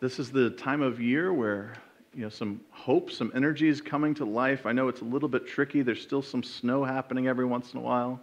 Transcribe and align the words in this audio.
this 0.00 0.18
is 0.18 0.30
the 0.30 0.50
time 0.50 0.80
of 0.80 1.00
year 1.00 1.32
where 1.32 1.74
you 2.14 2.22
know 2.22 2.28
some 2.28 2.60
hope, 2.70 3.10
some 3.10 3.32
energy 3.34 3.68
is 3.68 3.80
coming 3.80 4.14
to 4.14 4.24
life. 4.24 4.66
I 4.66 4.72
know 4.72 4.88
it's 4.88 5.00
a 5.00 5.04
little 5.04 5.28
bit 5.28 5.46
tricky. 5.46 5.82
There's 5.82 6.00
still 6.00 6.22
some 6.22 6.42
snow 6.42 6.84
happening 6.84 7.28
every 7.28 7.44
once 7.44 7.72
in 7.72 7.78
a 7.78 7.82
while. 7.82 8.20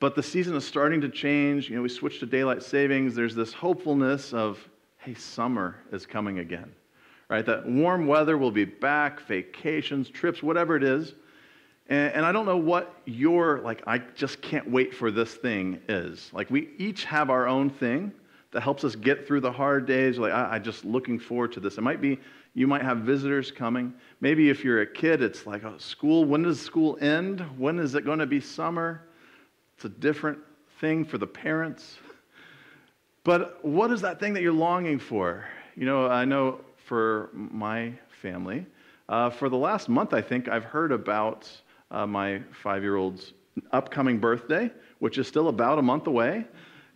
But 0.00 0.16
the 0.16 0.22
season 0.22 0.56
is 0.56 0.66
starting 0.66 1.00
to 1.02 1.08
change. 1.08 1.70
You 1.70 1.76
know, 1.76 1.82
we 1.82 1.88
switched 1.88 2.20
to 2.20 2.26
daylight 2.26 2.62
savings. 2.62 3.14
There's 3.14 3.36
this 3.36 3.52
hopefulness 3.52 4.32
of, 4.32 4.58
hey, 4.98 5.14
summer 5.14 5.76
is 5.92 6.06
coming 6.06 6.40
again. 6.40 6.72
Right? 7.28 7.46
That 7.46 7.66
warm 7.66 8.08
weather 8.08 8.36
will 8.36 8.50
be 8.50 8.64
back, 8.64 9.20
vacations, 9.26 10.10
trips, 10.10 10.42
whatever 10.42 10.76
it 10.76 10.82
is. 10.82 11.14
And, 11.88 12.12
and 12.14 12.26
I 12.26 12.32
don't 12.32 12.46
know 12.46 12.56
what 12.56 12.94
your, 13.04 13.60
like, 13.60 13.82
I 13.86 13.98
just 13.98 14.42
can't 14.42 14.68
wait 14.68 14.92
for 14.92 15.12
this 15.12 15.34
thing 15.34 15.80
is. 15.88 16.30
Like, 16.32 16.50
we 16.50 16.70
each 16.78 17.04
have 17.04 17.30
our 17.30 17.46
own 17.46 17.70
thing 17.70 18.12
that 18.52 18.62
helps 18.62 18.84
us 18.84 18.94
get 18.94 19.26
through 19.26 19.40
the 19.40 19.50
hard 19.50 19.86
days. 19.86 20.18
Like, 20.18 20.32
I, 20.32 20.54
I'm 20.54 20.62
just 20.62 20.84
looking 20.84 21.18
forward 21.18 21.52
to 21.52 21.60
this. 21.60 21.78
It 21.78 21.80
might 21.80 22.00
be 22.00 22.18
you 22.54 22.66
might 22.66 22.82
have 22.82 22.98
visitors 22.98 23.50
coming. 23.50 23.94
Maybe 24.20 24.50
if 24.50 24.62
you're 24.62 24.82
a 24.82 24.86
kid, 24.86 25.22
it's 25.22 25.46
like, 25.46 25.64
oh, 25.64 25.78
school, 25.78 26.24
when 26.24 26.42
does 26.42 26.60
school 26.60 26.98
end? 27.00 27.40
When 27.58 27.78
is 27.78 27.94
it 27.94 28.04
going 28.04 28.18
to 28.18 28.26
be 28.26 28.40
summer? 28.40 29.02
It's 29.74 29.86
a 29.86 29.88
different 29.88 30.38
thing 30.80 31.04
for 31.04 31.16
the 31.16 31.26
parents. 31.26 31.96
But 33.24 33.64
what 33.64 33.90
is 33.90 34.00
that 34.02 34.20
thing 34.20 34.34
that 34.34 34.42
you're 34.42 34.52
longing 34.52 34.98
for? 34.98 35.46
You 35.76 35.86
know, 35.86 36.08
I 36.08 36.24
know 36.24 36.60
for 36.84 37.30
my 37.32 37.92
family, 38.20 38.66
uh, 39.08 39.30
for 39.30 39.48
the 39.48 39.56
last 39.56 39.88
month, 39.88 40.12
I 40.12 40.20
think 40.20 40.48
I've 40.48 40.64
heard 40.64 40.92
about 40.92 41.50
uh, 41.90 42.06
my 42.06 42.42
five 42.62 42.82
year 42.82 42.96
old's 42.96 43.32
upcoming 43.72 44.18
birthday, 44.18 44.70
which 44.98 45.18
is 45.18 45.26
still 45.26 45.48
about 45.48 45.78
a 45.78 45.82
month 45.82 46.06
away. 46.06 46.46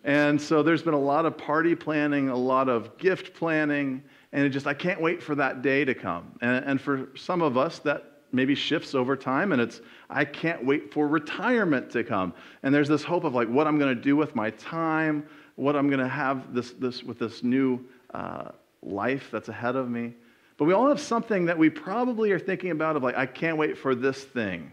And 0.06 0.40
so 0.40 0.62
there's 0.62 0.84
been 0.84 0.94
a 0.94 0.98
lot 0.98 1.26
of 1.26 1.36
party 1.36 1.74
planning, 1.74 2.28
a 2.28 2.36
lot 2.36 2.68
of 2.68 2.96
gift 2.96 3.34
planning, 3.34 4.04
and 4.32 4.44
it 4.44 4.50
just, 4.50 4.68
I 4.68 4.72
can't 4.72 5.00
wait 5.00 5.20
for 5.20 5.34
that 5.34 5.62
day 5.62 5.84
to 5.84 5.94
come. 5.94 6.38
And, 6.40 6.64
and 6.64 6.80
for 6.80 7.08
some 7.16 7.42
of 7.42 7.58
us, 7.58 7.80
that 7.80 8.12
maybe 8.30 8.54
shifts 8.54 8.94
over 8.94 9.16
time, 9.16 9.50
and 9.50 9.60
it's, 9.60 9.80
I 10.08 10.24
can't 10.24 10.64
wait 10.64 10.94
for 10.94 11.08
retirement 11.08 11.90
to 11.90 12.04
come. 12.04 12.34
And 12.62 12.72
there's 12.72 12.86
this 12.86 13.02
hope 13.02 13.24
of 13.24 13.34
like 13.34 13.48
what 13.48 13.66
I'm 13.66 13.80
going 13.80 13.96
to 13.96 14.00
do 14.00 14.14
with 14.14 14.36
my 14.36 14.50
time, 14.50 15.26
what 15.56 15.74
I'm 15.74 15.88
going 15.88 15.98
to 15.98 16.08
have 16.08 16.54
this, 16.54 16.70
this, 16.72 17.02
with 17.02 17.18
this 17.18 17.42
new 17.42 17.84
uh, 18.14 18.50
life 18.82 19.28
that's 19.32 19.48
ahead 19.48 19.74
of 19.74 19.90
me. 19.90 20.14
But 20.56 20.66
we 20.66 20.72
all 20.72 20.88
have 20.88 21.00
something 21.00 21.46
that 21.46 21.58
we 21.58 21.68
probably 21.68 22.30
are 22.30 22.38
thinking 22.38 22.70
about 22.70 22.94
of 22.94 23.02
like, 23.02 23.16
I 23.16 23.26
can't 23.26 23.56
wait 23.56 23.76
for 23.76 23.96
this 23.96 24.22
thing. 24.22 24.70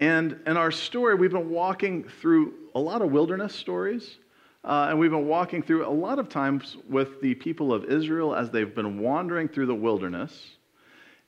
And 0.00 0.40
in 0.46 0.56
our 0.56 0.70
story, 0.70 1.14
we've 1.14 1.30
been 1.30 1.50
walking 1.50 2.04
through 2.04 2.54
a 2.74 2.80
lot 2.80 3.02
of 3.02 3.12
wilderness 3.12 3.54
stories. 3.54 4.18
Uh, 4.64 4.88
and 4.90 4.98
we've 4.98 5.10
been 5.10 5.26
walking 5.26 5.62
through 5.62 5.86
a 5.86 5.88
lot 5.88 6.18
of 6.18 6.28
times 6.28 6.78
with 6.88 7.20
the 7.20 7.34
people 7.34 7.72
of 7.72 7.84
Israel 7.84 8.34
as 8.34 8.50
they've 8.50 8.74
been 8.74 8.98
wandering 8.98 9.46
through 9.46 9.66
the 9.66 9.74
wilderness. 9.74 10.56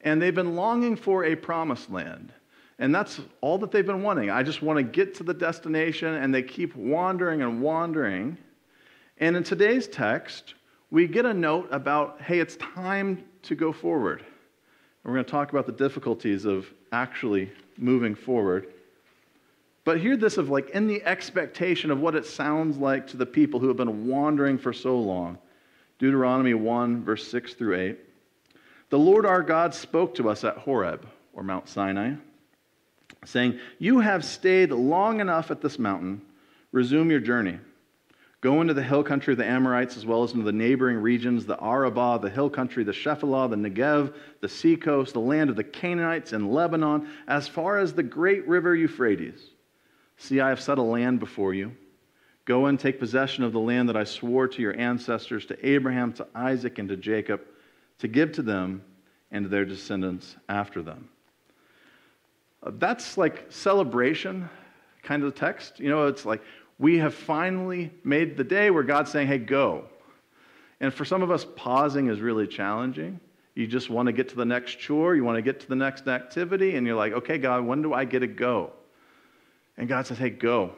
And 0.01 0.21
they've 0.21 0.35
been 0.35 0.57
longing 0.57 0.97
for 0.97 1.25
a 1.25 1.37
promised 1.37 1.91
land. 1.91 2.33
And 2.79 2.95
that's 2.95 3.21
all 3.43 3.59
that 3.59 3.71
they've 3.71 3.87
been 3.87 4.03
wanting. 4.03 4.31
I 4.31 4.43
just 4.43 4.63
want 4.63 4.79
to 4.79 4.83
get 4.83 5.15
to 5.17 5.23
the 5.23 5.35
destination, 5.35 6.15
and 6.15 6.35
they 6.35 6.43
keep 6.43 6.75
wandering 6.75 7.43
and 7.43 7.63
wandering. 7.63 8.37
And 9.19 9.37
in 9.37 9.45
today's 9.45 9.87
text, 9.87 10.55
we 10.91 11.07
get 11.07 11.25
a 11.25 11.33
note 11.33 11.69
about 11.71 12.21
hey, 12.23 12.41
it's 12.41 12.57
time 12.57 13.23
to 13.43 13.55
go 13.55 13.73
forward. 13.73 14.21
And 14.21 14.27
we're 15.05 15.15
going 15.15 15.25
to 15.25 15.31
talk 15.31 15.51
about 15.51 15.67
the 15.67 15.73
difficulties 15.73 16.45
of 16.45 16.67
actually 16.93 17.51
moving 17.79 18.15
forward. 18.15 18.69
But 19.85 20.01
hear 20.01 20.17
this 20.17 20.37
of 20.37 20.49
like 20.49 20.71
in 20.71 20.87
the 20.87 21.03
expectation 21.03 21.91
of 21.91 22.01
what 22.01 22.15
it 22.15 22.27
sounds 22.27 22.77
like 22.77 23.09
to 23.09 23.17
the 23.17 23.27
people 23.27 23.59
who 23.59 23.69
have 23.69 23.77
been 23.77 24.07
wandering 24.07 24.59
for 24.59 24.73
so 24.73 24.99
long. 24.99 25.39
Deuteronomy 25.99 26.55
1, 26.55 27.03
verse 27.03 27.27
6 27.29 27.55
through 27.55 27.77
8. 27.77 27.99
The 28.91 28.99
Lord 28.99 29.25
our 29.25 29.43
God 29.43 29.75
spoke 29.75 30.15
to 30.17 30.29
us 30.29 30.45
at 30.45 30.59
Horeb, 30.59 31.07
or 31.33 31.43
Mount 31.43 31.69
Sinai, 31.69 32.15
saying, 33.25 33.59
You 33.79 34.01
have 34.01 34.25
stayed 34.25 34.71
long 34.71 35.21
enough 35.21 35.51
at 35.51 35.61
this 35.61 35.79
mountain. 35.79 36.21
Resume 36.73 37.11
your 37.11 37.21
journey. 37.21 37.59
Go 38.43 38.61
into 38.61 38.75
the 38.75 38.83
hill 38.83 39.05
country 39.05 39.33
of 39.33 39.39
the 39.39 39.47
Amorites, 39.47 39.97
as 39.97 40.05
well 40.05 40.25
as 40.25 40.33
into 40.33 40.45
the 40.45 40.53
neighboring 40.53 40.97
regions, 40.97 41.47
the 41.47 41.63
Arabah, 41.63 42.19
the 42.19 42.29
hill 42.29 42.51
country, 42.51 42.83
the 42.83 42.93
Shephelah, 42.93 43.49
the 43.49 43.57
Negev, 43.57 44.13
the 44.41 44.49
seacoast, 44.49 45.13
the 45.13 45.21
land 45.21 45.49
of 45.49 45.55
the 45.55 45.63
Canaanites 45.63 46.33
and 46.33 46.53
Lebanon, 46.53 47.09
as 47.29 47.47
far 47.47 47.79
as 47.79 47.95
the 47.95 48.03
great 48.03 48.47
river 48.49 48.75
Euphrates. 48.75 49.41
See, 50.17 50.41
I 50.41 50.49
have 50.49 50.61
set 50.61 50.79
a 50.79 50.83
land 50.83 51.21
before 51.21 51.55
you. 51.55 51.77
Go 52.45 52.67
and 52.67 52.81
take 52.81 52.99
possession 52.99 53.45
of 53.45 53.53
the 53.53 53.61
land 53.61 53.89
that 53.89 53.97
I 53.97 54.03
swore 54.03 54.49
to 54.49 54.61
your 54.61 54.77
ancestors, 54.77 55.47
to 55.47 55.67
Abraham, 55.67 56.13
to 56.15 56.27
Isaac, 56.35 56.81
and 56.81 56.89
to 56.89 56.97
Jacob, 56.97 57.43
to 58.01 58.09
give 58.09 58.33
to 58.33 58.43
them 58.43 58.83
and 59.31 59.45
to 59.45 59.49
their 59.49 59.65
descendants 59.65 60.35
after 60.49 60.83
them. 60.83 61.09
Uh, 62.61 62.73
that's 62.75 63.17
like 63.17 63.53
celebration 63.53 64.49
kind 65.05 65.23
of 65.23 65.35
text. 65.37 65.79
You 65.79 65.91
know, 65.91 66.09
it's 66.09 66.25
like 66.25 66.43
we 66.79 66.99
have 66.99 67.15
finally 67.15 67.93
made 68.05 68.37
the 68.37 68.45
day 68.45 68.71
where 68.71 68.83
God's 68.83 69.11
saying, 69.11 69.29
hey, 69.29 69.39
go. 69.39 69.85
And 70.81 70.93
for 70.93 71.05
some 71.05 71.23
of 71.23 71.31
us, 71.31 71.47
pausing 71.57 72.09
is 72.09 72.21
really 72.21 72.47
challenging. 72.47 73.21
You 73.55 73.67
just 73.67 73.91
want 73.91 74.07
to 74.07 74.13
get 74.13 74.29
to 74.31 74.37
the 74.37 74.45
next 74.45 74.79
chore, 74.79 75.15
you 75.15 75.25
want 75.25 75.37
to 75.37 75.43
get 75.43 75.61
to 75.61 75.69
the 75.69 75.77
next 75.77 76.09
activity, 76.09 76.77
and 76.77 76.87
you're 76.87 76.97
like, 76.97 77.13
okay, 77.13 77.39
God, 77.39 77.65
when 77.65 77.83
do 77.83 77.93
I 77.93 78.05
get 78.05 78.21
to 78.21 78.27
go? 78.27 78.73
And 79.77 79.89
God 79.89 80.07
says, 80.07 80.19
hey, 80.19 80.31
go. 80.31 80.73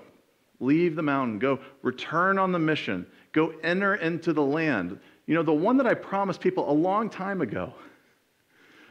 Leave 0.61 0.97
the 0.97 1.03
mountain. 1.03 1.39
Go. 1.39 1.59
Return 1.83 2.39
on 2.39 2.53
the 2.53 2.59
mission. 2.59 3.07
Go 3.33 3.55
enter 3.63 3.97
into 3.97 4.33
the 4.33 4.43
land. 4.43 4.99
You 5.27 5.35
know, 5.35 5.43
the 5.43 5.53
one 5.53 5.77
that 5.79 5.87
I 5.87 5.95
promised 5.95 6.41
people 6.41 6.71
a 6.71 6.73
long 6.73 7.11
time 7.11 7.41
ago. 7.41 7.73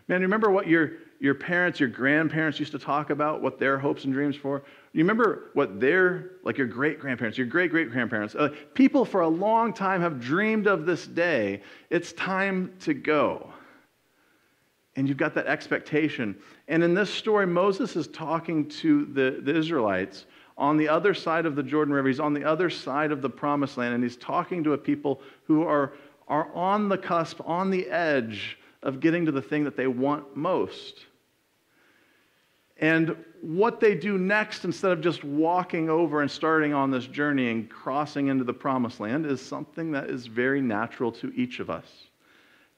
Man, 0.08 0.22
remember 0.22 0.52
what 0.52 0.68
your, 0.68 0.94
your 1.20 1.36
parents, 1.36 1.80
your 1.80 1.90
grandparents 1.90 2.60
used 2.60 2.74
to 2.74 2.80
talk 2.80 3.10
about, 3.10 3.42
what 3.42 3.60
their 3.60 3.78
hopes 3.78 4.04
and 4.04 4.14
dreams 4.14 4.36
for? 4.36 4.64
You 4.94 5.00
remember 5.00 5.50
what 5.54 5.80
their, 5.80 6.34
like 6.44 6.58
your 6.58 6.68
great 6.68 7.00
grandparents, 7.00 7.36
your 7.36 7.48
great 7.48 7.72
great 7.72 7.92
grandparents, 7.92 8.36
uh, 8.36 8.50
people 8.76 9.06
for 9.06 9.22
a 9.22 9.28
long 9.28 9.74
time 9.74 10.02
have 10.02 10.20
dreamed 10.20 10.68
of 10.68 10.86
this 10.86 11.08
day. 11.08 11.64
It's 11.90 12.14
time 12.14 12.74
to 12.82 12.94
go. 12.94 13.52
And 14.96 15.08
you've 15.08 15.18
got 15.18 15.34
that 15.34 15.48
expectation. 15.48 16.38
And 16.68 16.84
in 16.84 16.94
this 16.94 17.10
story, 17.10 17.48
Moses 17.48 17.96
is 17.96 18.08
talking 18.08 18.70
to 18.70 19.06
the, 19.06 19.42
the 19.42 19.58
Israelites 19.58 20.26
on 20.60 20.78
the 20.78 20.88
other 20.88 21.16
side 21.16 21.48
of 21.48 21.56
the 21.56 21.64
Jordan 21.64 21.92
River. 21.92 22.08
He's 22.08 22.20
on 22.20 22.36
the 22.36 22.44
other 22.44 22.70
side 22.70 23.12
of 23.12 23.24
the 23.24 23.30
promised 23.30 23.78
land, 23.78 23.96
and 23.96 24.04
he's 24.04 24.18
talking 24.18 24.64
to 24.64 24.74
a 24.74 24.78
people 24.78 25.22
who 25.46 25.64
are, 25.64 25.94
are 26.28 26.54
on 26.54 26.88
the 26.88 27.00
cusp, 27.00 27.42
on 27.44 27.72
the 27.72 27.90
edge 27.90 28.60
of 28.84 29.00
getting 29.00 29.26
to 29.26 29.32
the 29.32 29.42
thing 29.42 29.64
that 29.64 29.76
they 29.76 29.88
want 29.88 30.38
most. 30.38 31.08
And 32.84 33.16
what 33.40 33.80
they 33.80 33.96
do 33.96 34.18
next, 34.18 34.66
instead 34.66 34.92
of 34.92 35.00
just 35.00 35.24
walking 35.24 35.90
over 35.90 36.22
and 36.22 36.30
starting 36.30 36.74
on 36.74 36.92
this 36.92 37.08
journey 37.08 37.50
and 37.50 37.70
crossing 37.70 38.28
into 38.28 38.44
the 38.44 38.54
promised 38.54 39.00
land, 39.00 39.26
is 39.26 39.40
something 39.40 39.94
that 39.94 40.10
is 40.10 40.28
very 40.28 40.60
natural 40.60 41.10
to 41.14 41.32
each 41.34 41.62
of 41.62 41.70
us. 41.70 41.86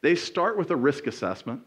They 0.02 0.14
start 0.14 0.60
with 0.60 0.70
a 0.70 0.76
risk 0.76 1.08
assessment. 1.08 1.64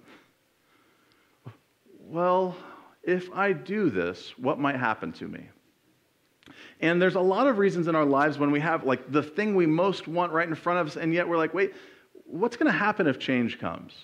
Well, 1.98 2.54
if 3.02 3.28
I 3.34 3.52
do 3.52 3.90
this, 3.90 4.32
what 4.38 4.60
might 4.60 4.76
happen 4.76 5.10
to 5.14 5.26
me? 5.26 5.48
And 6.80 7.02
there's 7.02 7.16
a 7.16 7.20
lot 7.20 7.48
of 7.48 7.58
reasons 7.58 7.88
in 7.88 7.96
our 7.96 8.04
lives 8.04 8.38
when 8.38 8.52
we 8.52 8.60
have 8.60 8.84
like 8.84 9.10
the 9.10 9.22
thing 9.24 9.56
we 9.56 9.66
most 9.66 10.06
want 10.06 10.32
right 10.32 10.46
in 10.46 10.54
front 10.54 10.78
of 10.78 10.86
us, 10.86 10.96
and 10.96 11.12
yet 11.12 11.26
we're 11.26 11.38
like, 11.38 11.54
wait, 11.54 11.74
what's 12.24 12.56
going 12.56 12.70
to 12.70 12.78
happen 12.78 13.08
if 13.08 13.18
change 13.18 13.58
comes? 13.58 13.96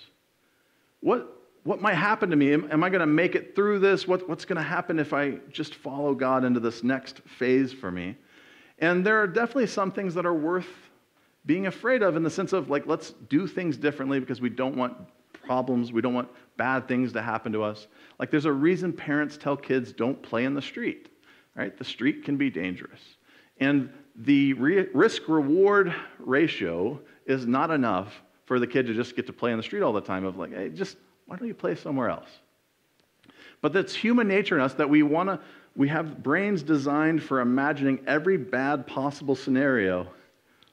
What, 0.99 1.34
what 1.65 1.81
might 1.81 1.95
happen 1.95 2.29
to 2.29 2.35
me? 2.35 2.53
Am, 2.53 2.71
am 2.71 2.83
I 2.83 2.89
going 2.89 2.99
to 2.99 3.07
make 3.07 3.33
it 3.33 3.55
through 3.55 3.79
this? 3.79 4.07
What, 4.07 4.29
what's 4.29 4.45
going 4.45 4.57
to 4.57 4.63
happen 4.63 4.99
if 4.99 5.13
I 5.13 5.31
just 5.51 5.73
follow 5.73 6.13
God 6.13 6.45
into 6.45 6.59
this 6.59 6.83
next 6.83 7.21
phase 7.21 7.73
for 7.73 7.91
me? 7.91 8.15
And 8.77 9.03
there 9.03 9.19
are 9.19 9.25
definitely 9.25 9.65
some 9.67 9.91
things 9.91 10.13
that 10.13 10.27
are 10.27 10.33
worth 10.33 10.67
being 11.47 11.65
afraid 11.65 12.03
of 12.03 12.15
in 12.15 12.21
the 12.21 12.29
sense 12.29 12.53
of 12.53 12.69
like, 12.69 12.85
let's 12.85 13.11
do 13.29 13.47
things 13.47 13.77
differently 13.77 14.19
because 14.19 14.39
we 14.41 14.49
don't 14.49 14.75
want 14.75 14.95
problems, 15.33 15.91
we 15.91 16.01
don't 16.01 16.13
want 16.13 16.29
bad 16.55 16.87
things 16.87 17.11
to 17.13 17.21
happen 17.21 17.51
to 17.53 17.63
us. 17.63 17.87
Like, 18.19 18.29
there's 18.29 18.45
a 18.45 18.51
reason 18.51 18.93
parents 18.93 19.35
tell 19.35 19.57
kids 19.57 19.91
don't 19.91 20.21
play 20.21 20.45
in 20.45 20.53
the 20.53 20.61
street, 20.61 21.09
right? 21.55 21.75
The 21.75 21.83
street 21.83 22.23
can 22.23 22.37
be 22.37 22.51
dangerous. 22.51 23.01
And 23.59 23.89
the 24.17 24.53
re- 24.53 24.87
risk 24.93 25.27
reward 25.27 25.95
ratio 26.19 27.01
is 27.25 27.47
not 27.47 27.71
enough 27.71 28.21
for 28.45 28.59
the 28.59 28.67
kid 28.67 28.85
to 28.85 28.93
just 28.93 29.15
get 29.15 29.25
to 29.25 29.33
play 29.33 29.49
in 29.51 29.57
the 29.57 29.63
street 29.63 29.81
all 29.81 29.93
the 29.93 30.01
time, 30.01 30.25
of 30.25 30.37
like, 30.37 30.53
hey, 30.53 30.69
just 30.69 30.97
why 31.25 31.35
don't 31.35 31.47
you 31.47 31.53
play 31.53 31.75
somewhere 31.75 32.09
else? 32.09 32.29
But 33.61 33.73
that's 33.73 33.95
human 33.95 34.27
nature 34.27 34.55
in 34.55 34.61
us 34.61 34.73
that 34.75 34.89
we 34.89 35.03
want 35.03 35.29
to, 35.29 35.39
we 35.75 35.87
have 35.89 36.21
brains 36.21 36.63
designed 36.63 37.23
for 37.23 37.41
imagining 37.41 37.99
every 38.07 38.37
bad 38.37 38.85
possible 38.85 39.35
scenario 39.35 40.07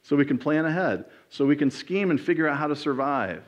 so 0.02 0.16
we 0.16 0.24
can 0.24 0.38
plan 0.38 0.64
ahead, 0.64 1.04
so 1.30 1.46
we 1.46 1.56
can 1.56 1.70
scheme 1.70 2.10
and 2.10 2.20
figure 2.20 2.48
out 2.48 2.58
how 2.58 2.66
to 2.66 2.76
survive. 2.76 3.42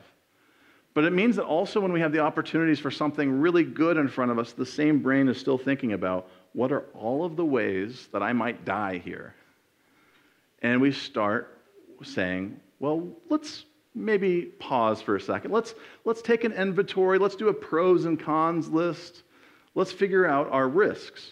But 0.93 1.03
it 1.03 1.11
means 1.11 1.35
that 1.35 1.43
also 1.43 1.81
when 1.81 1.91
we 1.91 1.99
have 1.99 2.13
the 2.13 2.19
opportunities 2.19 2.79
for 2.79 2.89
something 2.89 3.39
really 3.39 3.63
good 3.63 3.97
in 3.97 4.07
front 4.07 4.31
of 4.31 4.39
us, 4.39 4.53
the 4.53 4.65
same 4.65 4.99
brain 4.99 5.27
is 5.27 5.37
still 5.37 5.57
thinking 5.57 5.91
about 5.91 6.29
what 6.53 6.71
are 6.71 6.85
all 6.93 7.25
of 7.25 7.35
the 7.35 7.43
ways 7.43 8.07
that 8.13 8.23
I 8.23 8.31
might 8.31 8.63
die 8.63 8.97
here? 9.03 9.35
And 10.61 10.79
we 10.79 10.93
start 10.93 11.61
saying, 12.01 12.59
well, 12.79 13.09
let's 13.29 13.65
maybe 13.95 14.43
pause 14.59 15.01
for 15.01 15.15
a 15.15 15.21
second. 15.21 15.51
Let's, 15.51 15.73
let's 16.03 16.21
take 16.21 16.43
an 16.43 16.51
inventory. 16.51 17.17
Let's 17.17 17.35
do 17.35 17.47
a 17.47 17.53
pros 17.53 18.05
and 18.05 18.19
cons 18.19 18.69
list. 18.69 19.23
Let's 19.73 19.91
figure 19.91 20.27
out 20.27 20.51
our 20.51 20.67
risks. 20.67 21.31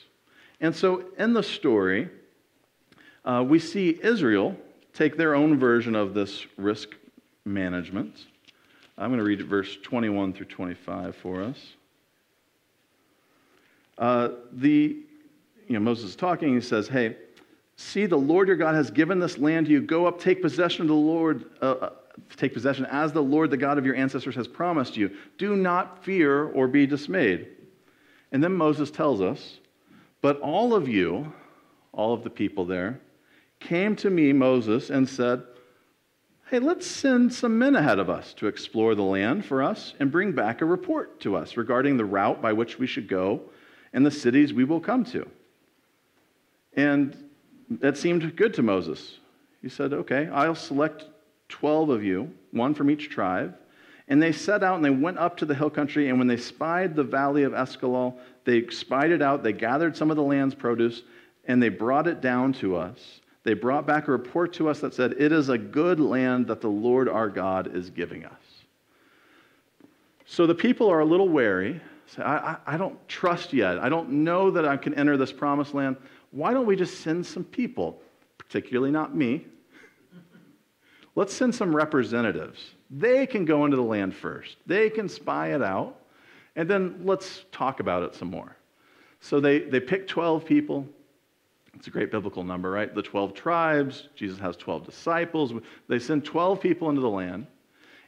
And 0.62 0.74
so 0.76 1.04
in 1.18 1.34
the 1.34 1.44
story, 1.44 2.10
uh, 3.26 3.44
we 3.48 3.60
see 3.60 4.00
Israel 4.02 4.56
take 4.94 5.18
their 5.18 5.36
own 5.36 5.60
version 5.60 5.96
of 5.96 6.14
this 6.14 6.46
risk 6.58 6.90
management. 7.46 8.16
I'm 8.98 9.10
going 9.10 9.20
to 9.20 9.26
read 9.26 9.42
verse 9.42 9.78
21 9.82 10.34
through 10.34 10.46
25 10.46 11.16
for 11.16 11.44
us. 11.44 11.58
Uh, 13.98 14.30
the, 14.52 14.98
you 15.68 15.74
know, 15.74 15.80
Moses 15.80 16.12
is 16.12 16.16
talking. 16.16 16.54
He 16.54 16.62
says, 16.62 16.88
Hey, 16.88 17.18
see, 17.76 18.06
the 18.06 18.18
Lord 18.18 18.48
your 18.48 18.58
God 18.58 18.76
has 18.76 18.92
given 18.92 19.20
this 19.20 19.38
land 19.38 19.66
to 19.66 19.72
you. 19.72 19.82
Go 19.82 20.06
up, 20.06 20.20
take 20.20 20.42
possession 20.42 20.84
of 20.84 20.88
the 20.88 20.94
Lord. 20.94 21.46
Uh, 21.62 21.66
uh 21.66 21.90
take 22.36 22.54
possession 22.54 22.86
as 22.86 23.12
the 23.12 23.24
Lord, 23.24 23.50
the 23.52 23.58
God 23.58 23.78
of 23.78 23.86
your 23.86 23.96
ancestors, 23.96 24.36
has 24.36 24.48
promised 24.48 24.98
you. 24.98 25.12
Do 25.38 25.56
not 25.56 26.04
fear 26.04 26.46
or 26.46 26.68
be 26.68 26.86
dismayed. 26.86 27.48
And 28.32 28.44
then 28.44 28.54
Moses 28.54 28.92
tells 28.92 29.22
us, 29.22 29.60
But 30.22 30.40
all 30.40 30.74
of 30.74 30.88
you, 30.88 31.34
all 31.92 32.14
of 32.14 32.24
the 32.24 32.30
people 32.30 32.66
there, 32.66 33.00
came 33.60 33.96
to 33.98 34.10
me, 34.10 34.34
Moses, 34.34 34.90
and 34.90 35.08
said, 35.08 35.44
Hey, 36.50 36.60
let's 36.60 36.86
send 36.86 37.34
some 37.34 37.58
men 37.58 37.76
ahead 37.76 38.00
of 38.00 38.10
us 38.10 38.34
to 38.36 38.48
explore 38.48 38.94
the 38.94 39.02
land 39.02 39.46
for 39.46 39.64
us 39.64 39.94
and 40.00 40.12
bring 40.12 40.34
back 40.34 40.62
a 40.62 40.66
report 40.66 41.20
to 41.22 41.36
us 41.36 41.58
regarding 41.58 41.98
the 41.98 42.06
route 42.06 42.42
by 42.42 42.54
which 42.54 42.78
we 42.78 42.86
should 42.86 43.08
go 43.08 43.42
and 43.94 44.06
the 44.06 44.12
cities 44.12 44.54
we 44.54 44.64
will 44.64 44.80
come 44.80 45.06
to. 45.06 45.28
And 46.76 47.30
that 47.70 47.98
seemed 47.98 48.36
good 48.36 48.54
to 48.56 48.62
Moses. 48.62 49.20
He 49.62 49.70
said, 49.70 49.94
Okay, 49.94 50.28
I'll 50.32 50.56
select 50.56 51.06
12 51.54 51.90
of 51.90 52.04
you, 52.04 52.34
one 52.50 52.74
from 52.74 52.90
each 52.90 53.10
tribe. 53.10 53.56
And 54.08 54.22
they 54.22 54.32
set 54.32 54.64
out 54.64 54.76
and 54.76 54.84
they 54.84 54.90
went 54.90 55.20
up 55.20 55.38
to 55.38 55.46
the 55.46 55.54
hill 55.54 55.70
country. 55.70 56.10
And 56.10 56.18
when 56.18 56.28
they 56.28 56.38
spied 56.38 56.96
the 56.96 57.04
valley 57.04 57.44
of 57.44 57.54
Eshcol, 57.54 58.18
they 58.44 58.68
spied 58.70 59.12
it 59.12 59.22
out. 59.22 59.44
They 59.44 59.54
gathered 59.54 59.96
some 59.96 60.10
of 60.10 60.18
the 60.18 60.24
land's 60.24 60.56
produce 60.56 61.04
and 61.46 61.62
they 61.62 61.70
brought 61.70 62.08
it 62.08 62.22
down 62.22 62.54
to 62.54 62.76
us. 62.76 63.22
They 63.44 63.54
brought 63.54 63.86
back 63.86 64.08
a 64.08 64.12
report 64.12 64.54
to 64.54 64.68
us 64.68 64.80
that 64.80 64.96
said, 64.96 65.14
It 65.20 65.32
is 65.32 65.50
a 65.50 65.58
good 65.58 66.00
land 66.00 66.48
that 66.48 66.60
the 66.60 66.70
Lord 66.70 67.08
our 67.08 67.30
God 67.30 67.76
is 67.76 67.92
giving 67.92 68.26
us. 68.26 68.34
So 70.26 70.48
the 70.48 70.56
people 70.56 70.90
are 70.90 71.02
a 71.02 71.06
little 71.06 71.30
wary. 71.30 71.80
Say, 72.08 72.24
I, 72.24 72.54
I, 72.54 72.58
I 72.66 72.78
don't 72.78 72.98
trust 73.08 73.54
yet. 73.54 73.78
I 73.78 73.90
don't 73.90 74.10
know 74.10 74.50
that 74.50 74.66
I 74.66 74.76
can 74.76 74.96
enter 74.96 75.18
this 75.18 75.32
promised 75.32 75.76
land. 75.76 75.98
Why 76.32 76.52
don't 76.52 76.66
we 76.66 76.76
just 76.76 77.02
send 77.02 77.26
some 77.26 77.44
people, 77.44 78.02
particularly 78.40 78.92
not 78.92 79.16
me, 79.16 79.46
Let's 81.16 81.34
send 81.34 81.54
some 81.54 81.76
representatives. 81.76 82.72
They 82.90 83.28
can 83.28 83.46
go 83.46 83.66
into 83.66 83.78
the 83.78 83.84
land 83.84 84.16
first, 84.16 84.58
they 84.66 84.90
can 84.90 85.08
spy 85.10 85.54
it 85.54 85.62
out, 85.62 86.00
and 86.56 86.70
then 86.70 87.02
let's 87.04 87.46
talk 87.52 87.80
about 87.80 88.04
it 88.04 88.16
some 88.16 88.30
more. 88.30 88.56
So 89.20 89.40
they, 89.40 89.60
they 89.60 89.80
pick 89.80 90.08
12 90.08 90.46
people. 90.46 90.86
It's 91.76 91.88
a 91.88 91.90
great 91.90 92.12
biblical 92.12 92.44
number, 92.44 92.70
right? 92.70 92.94
The 92.94 93.02
12 93.02 93.34
tribes. 93.34 94.10
Jesus 94.16 94.38
has 94.40 94.56
12 94.58 94.86
disciples. 94.86 95.54
They 95.88 95.98
send 95.98 96.24
12 96.24 96.60
people 96.60 96.90
into 96.90 97.02
the 97.02 97.10
land, 97.10 97.48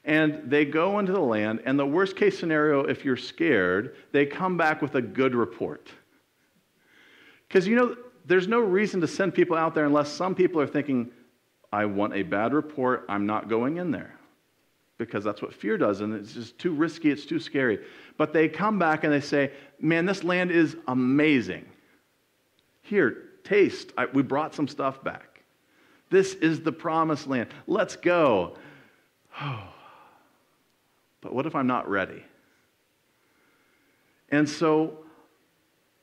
and 0.03 0.41
they 0.45 0.65
go 0.65 0.99
into 0.99 1.13
the 1.13 1.19
land, 1.19 1.61
and 1.65 1.79
the 1.79 1.85
worst 1.85 2.15
case 2.15 2.37
scenario, 2.37 2.81
if 2.81 3.03
you're 3.03 3.17
scared, 3.17 3.95
they 4.11 4.25
come 4.25 4.55
back 4.55 4.81
with 4.81 4.95
a 4.95 5.01
good 5.01 5.33
report. 5.33 5.89
Because, 7.47 7.67
you 7.67 7.75
know, 7.75 7.95
there's 8.25 8.47
no 8.47 8.59
reason 8.59 9.01
to 9.01 9.07
send 9.07 9.33
people 9.33 9.55
out 9.55 9.73
there 9.73 9.85
unless 9.85 10.09
some 10.11 10.35
people 10.35 10.61
are 10.61 10.67
thinking, 10.67 11.09
I 11.75 11.85
want 11.85 12.13
a 12.13 12.23
bad 12.23 12.53
report. 12.53 13.05
I'm 13.09 13.25
not 13.25 13.49
going 13.49 13.75
in 13.77 13.91
there 13.91 14.15
because 14.97 15.25
that's 15.25 15.41
what 15.41 15.53
fear 15.53 15.77
does, 15.77 15.99
and 15.99 16.13
it's 16.13 16.33
just 16.33 16.57
too 16.57 16.71
risky, 16.71 17.11
it's 17.11 17.25
too 17.25 17.37
scary. 17.37 17.79
But 18.17 18.31
they 18.31 18.47
come 18.47 18.79
back 18.79 19.03
and 19.03 19.11
they 19.11 19.19
say, 19.19 19.51
Man, 19.81 20.05
this 20.05 20.23
land 20.23 20.51
is 20.51 20.77
amazing. 20.87 21.65
Here, 22.81 23.23
taste. 23.43 23.91
I, 23.97 24.05
we 24.05 24.21
brought 24.21 24.55
some 24.55 24.69
stuff 24.69 25.03
back. 25.03 25.41
This 26.09 26.33
is 26.35 26.61
the 26.61 26.71
promised 26.71 27.27
land. 27.27 27.49
Let's 27.67 27.97
go. 27.97 28.55
but 29.41 31.33
what 31.33 31.45
if 31.45 31.55
I'm 31.55 31.67
not 31.67 31.89
ready? 31.89 32.23
And 34.29 34.47
so 34.47 35.04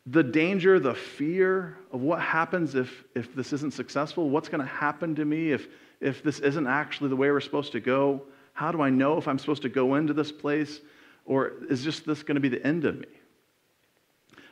the 0.06 0.22
danger, 0.22 0.80
the 0.80 0.94
fear 0.94 1.78
of 1.92 2.00
what 2.00 2.20
happens 2.20 2.74
if, 2.74 3.04
if 3.14 3.34
this 3.34 3.52
isn't 3.52 3.72
successful, 3.72 4.30
what's 4.30 4.48
going 4.48 4.60
to 4.60 4.66
happen 4.66 5.14
to 5.14 5.24
me 5.24 5.52
if, 5.52 5.68
if 6.00 6.22
this 6.22 6.40
isn't 6.40 6.66
actually 6.66 7.10
the 7.10 7.16
way 7.16 7.30
we're 7.30 7.40
supposed 7.40 7.72
to 7.72 7.80
go. 7.80 8.22
How 8.52 8.72
do 8.72 8.82
I 8.82 8.90
know 8.90 9.16
if 9.16 9.28
I'm 9.28 9.38
supposed 9.38 9.62
to 9.62 9.68
go 9.68 9.94
into 9.94 10.12
this 10.12 10.32
place 10.32 10.80
or 11.24 11.52
is 11.70 11.84
just 11.84 12.04
this 12.04 12.22
going 12.22 12.34
to 12.34 12.40
be 12.40 12.48
the 12.48 12.64
end 12.66 12.84
of 12.84 12.98
me? 12.98 13.06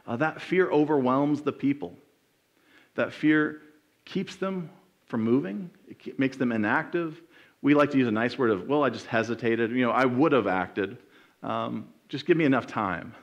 Uh, 0.07 0.17
that 0.17 0.41
fear 0.41 0.71
overwhelms 0.71 1.43
the 1.43 1.53
people. 1.53 1.95
That 2.95 3.13
fear 3.13 3.61
keeps 4.05 4.37
them 4.37 4.71
from 5.07 5.25
moving, 5.25 5.71
it 5.89 6.19
makes 6.19 6.37
them 6.37 6.53
inactive. 6.53 7.21
We 7.63 7.75
like 7.75 7.91
to 7.91 7.99
use 7.99 8.07
a 8.07 8.13
nice 8.13 8.39
word 8.39 8.51
of, 8.51 8.69
well, 8.69 8.85
I 8.85 8.91
just 8.91 9.07
hesitated. 9.07 9.73
You 9.73 9.85
know, 9.85 9.91
I 9.91 10.05
would 10.05 10.33
have 10.33 10.47
acted. 10.47 10.97
Um, 11.43 11.89
just 12.09 12.25
give 12.25 12.37
me 12.37 12.45
enough 12.45 12.67
time. 12.67 13.15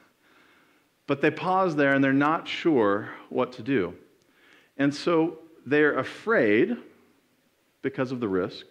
But 1.07 1.21
they 1.21 1.31
pause 1.31 1.75
there 1.75 1.93
and 1.93 2.03
they're 2.03 2.13
not 2.13 2.47
sure 2.47 3.09
what 3.29 3.53
to 3.53 3.63
do. 3.63 3.95
And 4.77 4.93
so 4.93 5.39
they're 5.65 5.97
afraid 5.97 6.77
because 7.81 8.11
of 8.11 8.19
the 8.19 8.27
risk. 8.27 8.65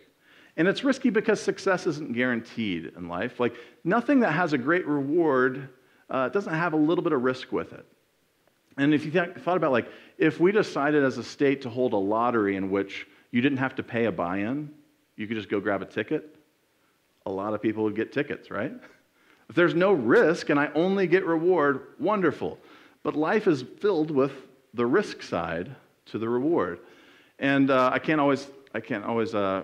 And 0.57 0.69
it's 0.69 0.85
risky 0.85 1.11
because 1.11 1.41
success 1.41 1.87
isn't 1.87 2.15
guaranteed 2.15 2.93
in 2.97 3.09
life. 3.09 3.41
Like, 3.41 3.57
nothing 3.85 4.21
that 4.21 4.33
has 4.33 4.53
a 4.53 4.59
great 4.59 4.87
reward 4.87 5.69
uh, 6.09 6.29
doesn't 6.29 6.53
have 6.53 6.73
a 6.73 6.77
little 6.77 7.05
bit 7.05 7.13
of 7.13 7.23
risk 7.23 7.53
with 7.53 7.73
it. 7.73 7.85
And 8.79 8.95
if 8.95 9.05
you 9.05 9.11
th- 9.11 9.37
thought 9.39 9.57
about, 9.57 9.73
like, 9.73 9.89
if 10.19 10.41
we 10.41 10.53
decided 10.53 11.03
as 11.05 11.19
a 11.19 11.25
state 11.25 11.63
to 11.63 11.71
hold 11.71 11.93
a 11.93 11.99
lottery 11.99 12.57
in 12.57 12.71
which 12.71 13.07
you 13.31 13.41
didn't 13.41 13.59
have 13.59 13.75
to 13.77 13.83
pay 13.83 14.07
a 14.07 14.13
buy 14.13 14.39
in, 14.39 14.71
you 15.17 15.27
could 15.27 15.37
just 15.37 15.49
go 15.49 15.61
grab 15.61 15.83
a 15.83 15.87
ticket, 15.87 16.37
a 17.27 17.31
lot 17.31 17.55
of 17.55 17.61
people 17.61 17.85
would 17.85 17.97
get 17.97 18.13
tickets, 18.13 18.51
right? 18.51 18.73
If 19.49 19.55
there's 19.55 19.75
no 19.75 19.93
risk 19.93 20.51
and 20.51 20.59
I 20.59 20.71
only 20.75 21.07
get 21.07 21.25
reward, 21.25 21.89
wonderful. 21.99 22.59
But 23.03 23.15
life 23.15 23.47
is 23.47 23.63
filled 23.81 24.11
with 24.11 24.33
the 24.75 24.87
risk 24.87 25.23
side 25.23 25.75
to 26.07 26.19
the 26.19 26.29
reward. 26.29 26.81
And 27.39 27.71
uh, 27.71 27.91
I 27.93 27.99
can't 27.99 28.21
always, 28.21 28.49
I 28.75 28.81
can't 28.81 29.05
always 29.05 29.35
uh, 29.35 29.63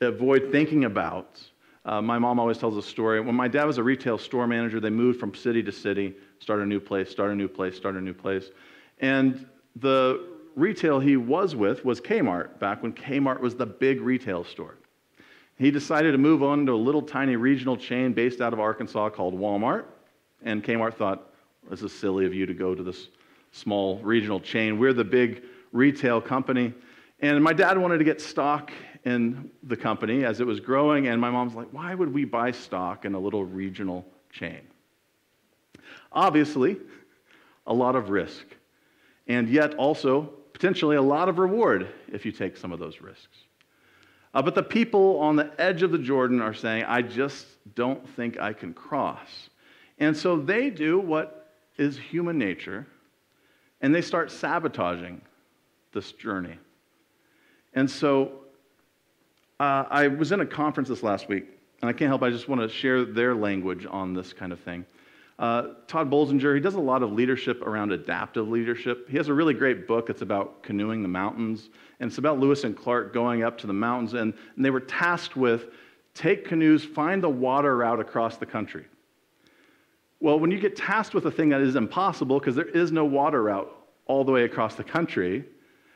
avoid 0.00 0.50
thinking 0.50 0.84
about. 0.84 1.40
Uh, 1.84 2.02
my 2.02 2.18
mom 2.18 2.40
always 2.40 2.58
tells 2.58 2.76
a 2.76 2.82
story. 2.82 3.20
When 3.20 3.36
my 3.36 3.46
dad 3.46 3.64
was 3.64 3.78
a 3.78 3.82
retail 3.82 4.18
store 4.18 4.46
manager, 4.46 4.80
they 4.80 4.90
moved 4.90 5.20
from 5.20 5.34
city 5.34 5.62
to 5.62 5.70
city, 5.70 6.14
start 6.40 6.60
a 6.60 6.66
new 6.66 6.80
place, 6.80 7.10
start 7.10 7.30
a 7.30 7.34
new 7.34 7.48
place, 7.48 7.76
start 7.76 7.94
a 7.94 8.00
new 8.00 8.14
place. 8.14 8.50
And 8.98 9.46
the 9.76 10.26
retail 10.56 10.98
he 10.98 11.16
was 11.16 11.54
with 11.54 11.84
was 11.84 12.00
Kmart, 12.00 12.58
back 12.58 12.82
when 12.82 12.92
Kmart 12.92 13.40
was 13.40 13.54
the 13.54 13.66
big 13.66 14.00
retail 14.00 14.42
store. 14.42 14.76
He 15.58 15.70
decided 15.70 16.12
to 16.12 16.18
move 16.18 16.42
on 16.42 16.66
to 16.66 16.72
a 16.72 16.76
little 16.76 17.02
tiny 17.02 17.36
regional 17.36 17.76
chain 17.76 18.12
based 18.12 18.40
out 18.40 18.52
of 18.52 18.60
Arkansas 18.60 19.10
called 19.10 19.34
Walmart. 19.34 19.84
And 20.42 20.62
Kmart 20.62 20.94
thought, 20.94 21.32
this 21.70 21.82
is 21.82 21.92
silly 21.92 22.26
of 22.26 22.34
you 22.34 22.46
to 22.46 22.54
go 22.54 22.74
to 22.74 22.82
this 22.82 23.08
small 23.52 23.98
regional 23.98 24.38
chain. 24.38 24.78
We're 24.78 24.92
the 24.92 25.04
big 25.04 25.42
retail 25.72 26.20
company. 26.20 26.74
And 27.20 27.42
my 27.42 27.54
dad 27.54 27.78
wanted 27.78 27.98
to 27.98 28.04
get 28.04 28.20
stock 28.20 28.70
in 29.04 29.50
the 29.62 29.76
company 29.76 30.24
as 30.24 30.40
it 30.40 30.46
was 30.46 30.60
growing. 30.60 31.08
And 31.08 31.20
my 31.20 31.30
mom's 31.30 31.54
like, 31.54 31.68
why 31.72 31.94
would 31.94 32.12
we 32.12 32.26
buy 32.26 32.50
stock 32.50 33.06
in 33.06 33.14
a 33.14 33.18
little 33.18 33.44
regional 33.44 34.06
chain? 34.30 34.60
Obviously, 36.12 36.76
a 37.66 37.72
lot 37.72 37.96
of 37.96 38.10
risk. 38.10 38.44
And 39.26 39.48
yet 39.48 39.74
also 39.74 40.32
potentially 40.52 40.96
a 40.96 41.02
lot 41.02 41.28
of 41.28 41.38
reward 41.38 41.88
if 42.12 42.26
you 42.26 42.32
take 42.32 42.56
some 42.56 42.72
of 42.72 42.78
those 42.78 43.00
risks. 43.00 43.38
Uh, 44.36 44.42
but 44.42 44.54
the 44.54 44.62
people 44.62 45.18
on 45.18 45.34
the 45.34 45.50
edge 45.58 45.82
of 45.82 45.90
the 45.90 45.98
Jordan 45.98 46.42
are 46.42 46.52
saying, 46.52 46.84
I 46.84 47.00
just 47.00 47.46
don't 47.74 48.06
think 48.16 48.38
I 48.38 48.52
can 48.52 48.74
cross. 48.74 49.48
And 49.98 50.14
so 50.14 50.36
they 50.36 50.68
do 50.68 50.98
what 50.98 51.54
is 51.78 51.96
human 51.96 52.36
nature, 52.36 52.86
and 53.80 53.94
they 53.94 54.02
start 54.02 54.30
sabotaging 54.30 55.22
this 55.94 56.12
journey. 56.12 56.58
And 57.72 57.90
so 57.90 58.32
uh, 59.58 59.84
I 59.88 60.08
was 60.08 60.32
in 60.32 60.40
a 60.40 60.46
conference 60.46 60.90
this 60.90 61.02
last 61.02 61.30
week, 61.30 61.46
and 61.80 61.88
I 61.88 61.94
can't 61.94 62.10
help, 62.10 62.22
I 62.22 62.28
just 62.28 62.46
want 62.46 62.60
to 62.60 62.68
share 62.68 63.06
their 63.06 63.34
language 63.34 63.86
on 63.88 64.12
this 64.12 64.34
kind 64.34 64.52
of 64.52 64.60
thing. 64.60 64.84
Uh, 65.38 65.74
Tod 65.86 66.10
Bolsinger, 66.10 66.54
he 66.54 66.60
does 66.60 66.76
a 66.76 66.80
lot 66.80 67.02
of 67.02 67.12
leadership 67.12 67.60
around 67.62 67.92
adaptive 67.92 68.48
leadership. 68.48 69.08
He 69.08 69.18
has 69.18 69.28
a 69.28 69.34
really 69.34 69.52
great 69.52 69.86
book. 69.86 70.08
It's 70.08 70.22
about 70.22 70.62
canoeing 70.62 71.02
the 71.02 71.08
mountains. 71.08 71.68
And 72.00 72.08
it's 72.08 72.18
about 72.18 72.38
Lewis 72.38 72.64
and 72.64 72.76
Clark 72.76 73.12
going 73.12 73.42
up 73.42 73.58
to 73.58 73.66
the 73.66 73.74
mountains. 73.74 74.14
And, 74.14 74.32
and 74.56 74.64
they 74.64 74.70
were 74.70 74.80
tasked 74.80 75.36
with 75.36 75.66
take 76.14 76.46
canoes, 76.46 76.82
find 76.82 77.22
the 77.22 77.28
water 77.28 77.76
route 77.76 78.00
across 78.00 78.38
the 78.38 78.46
country. 78.46 78.86
Well, 80.20 80.40
when 80.40 80.50
you 80.50 80.58
get 80.58 80.74
tasked 80.74 81.14
with 81.14 81.26
a 81.26 81.30
thing 81.30 81.50
that 81.50 81.60
is 81.60 81.76
impossible 81.76 82.38
because 82.38 82.56
there 82.56 82.64
is 82.64 82.90
no 82.90 83.04
water 83.04 83.42
route 83.42 83.70
all 84.06 84.24
the 84.24 84.32
way 84.32 84.44
across 84.44 84.74
the 84.74 84.84
country, 84.84 85.44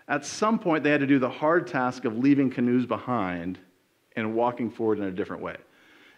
at 0.08 0.26
some 0.26 0.58
point 0.58 0.84
they 0.84 0.90
had 0.90 1.00
to 1.00 1.06
do 1.06 1.18
the 1.18 1.30
hard 1.30 1.66
task 1.66 2.04
of 2.04 2.18
leaving 2.18 2.50
canoes 2.50 2.84
behind 2.84 3.58
and 4.16 4.34
walking 4.34 4.70
forward 4.70 4.98
in 4.98 5.04
a 5.04 5.10
different 5.10 5.42
way. 5.42 5.56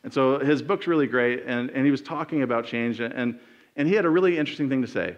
And 0.05 0.13
so 0.13 0.39
his 0.39 0.63
book's 0.63 0.87
really 0.87 1.07
great, 1.07 1.45
and, 1.47 1.71
and 1.71 1.85
he 1.85 1.91
was 1.91 2.03
talking 2.03 2.43
about 2.43 2.67
change, 2.67 3.01
and, 3.01 3.39
and 3.77 3.89
he 3.89 3.95
had 3.95 4.05
a 4.05 4.11
really 4.11 4.37
interesting 4.37 4.69
thing 4.69 4.83
to 4.83 4.89
say. 4.89 5.17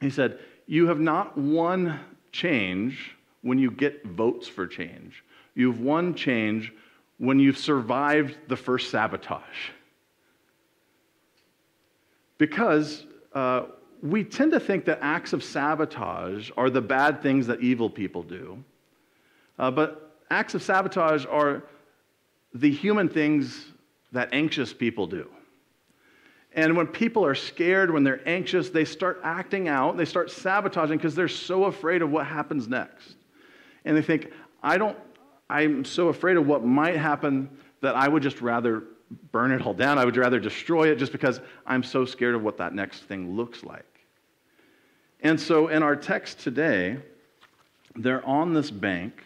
He 0.00 0.10
said, 0.10 0.38
You 0.66 0.88
have 0.88 0.98
not 0.98 1.36
won 1.38 2.00
change 2.32 3.16
when 3.42 3.58
you 3.58 3.70
get 3.70 4.04
votes 4.04 4.48
for 4.48 4.66
change, 4.66 5.24
you've 5.54 5.80
won 5.80 6.14
change 6.14 6.72
when 7.18 7.38
you've 7.38 7.58
survived 7.58 8.36
the 8.48 8.56
first 8.56 8.90
sabotage. 8.90 9.70
Because 12.38 13.04
uh, 13.34 13.64
we 14.02 14.24
tend 14.24 14.52
to 14.52 14.60
think 14.60 14.86
that 14.86 14.98
acts 15.02 15.34
of 15.34 15.44
sabotage 15.44 16.50
are 16.56 16.70
the 16.70 16.80
bad 16.80 17.22
things 17.22 17.46
that 17.46 17.60
evil 17.60 17.90
people 17.90 18.22
do. 18.22 18.64
Uh, 19.58 19.70
but 19.70 20.16
acts 20.30 20.54
of 20.54 20.62
sabotage 20.62 21.26
are 21.26 21.64
the 22.54 22.70
human 22.70 23.08
things 23.08 23.69
that 24.12 24.30
anxious 24.32 24.72
people 24.72 25.06
do. 25.06 25.28
And 26.52 26.76
when 26.76 26.88
people 26.88 27.24
are 27.24 27.34
scared, 27.34 27.90
when 27.90 28.02
they're 28.02 28.26
anxious, 28.28 28.70
they 28.70 28.84
start 28.84 29.20
acting 29.22 29.68
out, 29.68 29.96
they 29.96 30.04
start 30.04 30.30
sabotaging 30.30 30.98
because 30.98 31.14
they're 31.14 31.28
so 31.28 31.64
afraid 31.64 32.02
of 32.02 32.10
what 32.10 32.26
happens 32.26 32.66
next. 32.66 33.16
And 33.84 33.96
they 33.96 34.02
think, 34.02 34.32
I 34.62 34.76
don't, 34.76 34.98
I'm 35.48 35.84
so 35.84 36.08
afraid 36.08 36.36
of 36.36 36.46
what 36.46 36.64
might 36.64 36.96
happen 36.96 37.48
that 37.82 37.94
I 37.94 38.08
would 38.08 38.22
just 38.22 38.40
rather 38.40 38.84
burn 39.32 39.52
it 39.52 39.64
all 39.64 39.74
down. 39.74 39.98
I 39.98 40.04
would 40.04 40.16
rather 40.16 40.40
destroy 40.40 40.90
it 40.90 40.96
just 40.96 41.12
because 41.12 41.40
I'm 41.66 41.82
so 41.82 42.04
scared 42.04 42.34
of 42.34 42.42
what 42.42 42.56
that 42.58 42.74
next 42.74 43.04
thing 43.04 43.36
looks 43.36 43.62
like. 43.64 43.84
And 45.22 45.40
so 45.40 45.68
in 45.68 45.82
our 45.82 45.96
text 45.96 46.40
today, 46.40 46.98
they're 47.96 48.24
on 48.24 48.54
this 48.54 48.70
bank. 48.70 49.22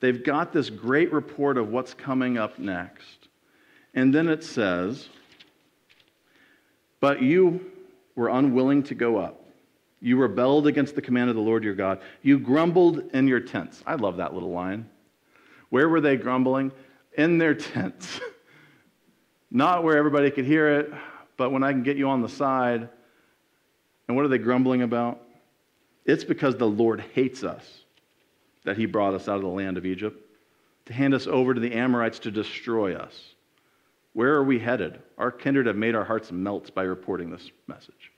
They've 0.00 0.22
got 0.22 0.52
this 0.52 0.70
great 0.70 1.12
report 1.12 1.56
of 1.56 1.68
what's 1.68 1.94
coming 1.94 2.38
up 2.38 2.58
next. 2.58 3.23
And 3.94 4.14
then 4.14 4.28
it 4.28 4.42
says, 4.42 5.08
But 7.00 7.22
you 7.22 7.70
were 8.14 8.28
unwilling 8.28 8.82
to 8.84 8.94
go 8.94 9.16
up. 9.16 9.40
You 10.00 10.16
rebelled 10.18 10.66
against 10.66 10.94
the 10.94 11.02
command 11.02 11.30
of 11.30 11.36
the 11.36 11.42
Lord 11.42 11.64
your 11.64 11.74
God. 11.74 12.00
You 12.22 12.38
grumbled 12.38 13.10
in 13.14 13.26
your 13.26 13.40
tents. 13.40 13.82
I 13.86 13.94
love 13.94 14.18
that 14.18 14.34
little 14.34 14.50
line. 14.50 14.88
Where 15.70 15.88
were 15.88 16.00
they 16.00 16.16
grumbling? 16.16 16.72
In 17.16 17.38
their 17.38 17.54
tents. 17.54 18.20
Not 19.50 19.84
where 19.84 19.96
everybody 19.96 20.30
could 20.30 20.44
hear 20.44 20.80
it, 20.80 20.92
but 21.36 21.52
when 21.52 21.62
I 21.62 21.72
can 21.72 21.82
get 21.82 21.96
you 21.96 22.08
on 22.08 22.20
the 22.20 22.28
side. 22.28 22.88
And 24.06 24.16
what 24.16 24.24
are 24.24 24.28
they 24.28 24.38
grumbling 24.38 24.82
about? 24.82 25.22
It's 26.04 26.24
because 26.24 26.56
the 26.56 26.66
Lord 26.66 27.02
hates 27.14 27.42
us 27.42 27.66
that 28.64 28.76
he 28.76 28.86
brought 28.86 29.14
us 29.14 29.28
out 29.28 29.36
of 29.36 29.42
the 29.42 29.48
land 29.48 29.78
of 29.78 29.86
Egypt 29.86 30.20
to 30.86 30.92
hand 30.92 31.14
us 31.14 31.26
over 31.26 31.54
to 31.54 31.60
the 31.60 31.72
Amorites 31.72 32.18
to 32.20 32.30
destroy 32.30 32.94
us. 32.94 33.33
Where 34.14 34.34
are 34.34 34.44
we 34.44 34.58
headed? 34.58 35.00
Our 35.18 35.30
kindred 35.30 35.66
have 35.66 35.76
made 35.76 35.94
our 35.94 36.04
hearts 36.04 36.32
melt 36.32 36.74
by 36.74 36.84
reporting 36.84 37.30
this 37.30 37.50
message. 37.66 38.12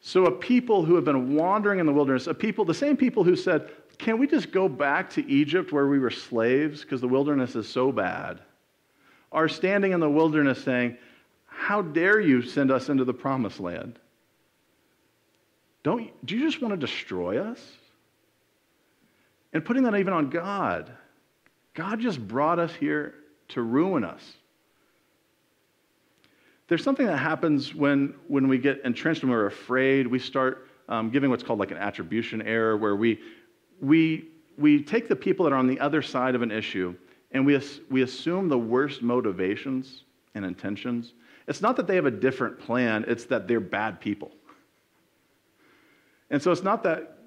So, 0.00 0.26
a 0.26 0.32
people 0.32 0.84
who 0.84 0.94
have 0.94 1.04
been 1.04 1.34
wandering 1.34 1.78
in 1.78 1.86
the 1.86 1.92
wilderness, 1.92 2.26
a 2.26 2.34
people, 2.34 2.64
the 2.64 2.74
same 2.74 2.96
people 2.96 3.22
who 3.22 3.36
said, 3.36 3.70
Can 3.98 4.18
we 4.18 4.26
just 4.26 4.52
go 4.52 4.68
back 4.68 5.10
to 5.10 5.30
Egypt 5.30 5.72
where 5.72 5.86
we 5.86 5.98
were 5.98 6.10
slaves 6.10 6.82
because 6.82 7.00
the 7.00 7.08
wilderness 7.08 7.54
is 7.54 7.68
so 7.68 7.92
bad, 7.92 8.40
are 9.32 9.48
standing 9.48 9.92
in 9.92 10.00
the 10.00 10.08
wilderness 10.08 10.62
saying, 10.62 10.96
How 11.46 11.82
dare 11.82 12.20
you 12.20 12.42
send 12.42 12.70
us 12.70 12.88
into 12.88 13.04
the 13.04 13.14
promised 13.14 13.60
land? 13.60 13.98
Don't, 15.82 16.10
do 16.26 16.36
you 16.36 16.44
just 16.44 16.62
want 16.62 16.72
to 16.72 16.78
destroy 16.78 17.38
us? 17.38 17.60
And 19.52 19.64
putting 19.64 19.82
that 19.84 19.94
even 19.94 20.12
on 20.12 20.30
God. 20.30 20.90
God 21.74 22.00
just 22.00 22.26
brought 22.26 22.58
us 22.58 22.74
here 22.74 23.14
to 23.48 23.62
ruin 23.62 24.02
us. 24.02 24.22
There's 26.68 26.82
something 26.82 27.06
that 27.06 27.18
happens 27.18 27.74
when, 27.74 28.14
when 28.28 28.48
we 28.48 28.58
get 28.58 28.80
entrenched 28.84 29.22
and 29.22 29.30
we're 29.30 29.46
afraid. 29.46 30.06
We 30.06 30.18
start 30.18 30.68
um, 30.88 31.10
giving 31.10 31.30
what's 31.30 31.42
called 31.42 31.60
like 31.60 31.70
an 31.70 31.76
attribution 31.76 32.42
error, 32.42 32.76
where 32.76 32.96
we, 32.96 33.20
we, 33.80 34.28
we 34.58 34.82
take 34.82 35.08
the 35.08 35.16
people 35.16 35.44
that 35.44 35.52
are 35.52 35.58
on 35.58 35.66
the 35.66 35.78
other 35.78 36.02
side 36.02 36.34
of 36.34 36.42
an 36.42 36.50
issue 36.50 36.94
and 37.32 37.44
we, 37.44 37.54
as, 37.54 37.80
we 37.90 38.02
assume 38.02 38.48
the 38.48 38.58
worst 38.58 39.02
motivations 39.02 40.04
and 40.34 40.44
intentions. 40.44 41.14
It's 41.46 41.60
not 41.60 41.76
that 41.76 41.86
they 41.86 41.94
have 41.96 42.06
a 42.06 42.10
different 42.10 42.58
plan, 42.58 43.04
it's 43.06 43.24
that 43.26 43.46
they're 43.46 43.60
bad 43.60 44.00
people. 44.00 44.32
And 46.30 46.42
so 46.42 46.50
it's 46.50 46.62
not 46.62 46.82
that, 46.84 47.18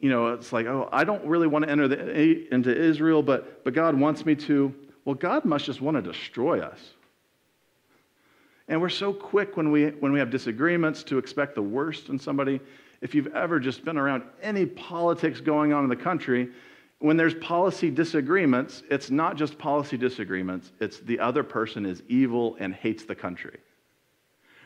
you 0.00 0.08
know, 0.08 0.28
it's 0.28 0.52
like, 0.52 0.66
oh, 0.66 0.88
I 0.92 1.04
don't 1.04 1.24
really 1.24 1.46
want 1.46 1.64
to 1.64 1.70
enter 1.70 1.88
the, 1.88 2.52
into 2.52 2.74
Israel, 2.76 3.22
but, 3.22 3.62
but 3.64 3.74
God 3.74 3.98
wants 3.98 4.24
me 4.24 4.34
to. 4.36 4.74
Well, 5.04 5.14
God 5.14 5.44
must 5.44 5.64
just 5.64 5.80
want 5.80 5.96
to 5.96 6.02
destroy 6.02 6.60
us. 6.60 6.80
And 8.70 8.80
we're 8.80 8.88
so 8.88 9.12
quick 9.12 9.56
when 9.56 9.72
we, 9.72 9.88
when 9.88 10.12
we 10.12 10.20
have 10.20 10.30
disagreements 10.30 11.02
to 11.04 11.18
expect 11.18 11.56
the 11.56 11.62
worst 11.62 12.08
in 12.08 12.20
somebody. 12.20 12.60
If 13.00 13.16
you've 13.16 13.34
ever 13.34 13.58
just 13.58 13.84
been 13.84 13.98
around 13.98 14.22
any 14.40 14.64
politics 14.64 15.40
going 15.40 15.72
on 15.72 15.82
in 15.82 15.90
the 15.90 15.96
country, 15.96 16.50
when 17.00 17.16
there's 17.16 17.34
policy 17.34 17.90
disagreements, 17.90 18.84
it's 18.88 19.10
not 19.10 19.36
just 19.36 19.58
policy 19.58 19.96
disagreements, 19.96 20.70
it's 20.78 21.00
the 21.00 21.18
other 21.18 21.42
person 21.42 21.84
is 21.84 22.04
evil 22.06 22.56
and 22.60 22.72
hates 22.72 23.02
the 23.04 23.14
country. 23.14 23.58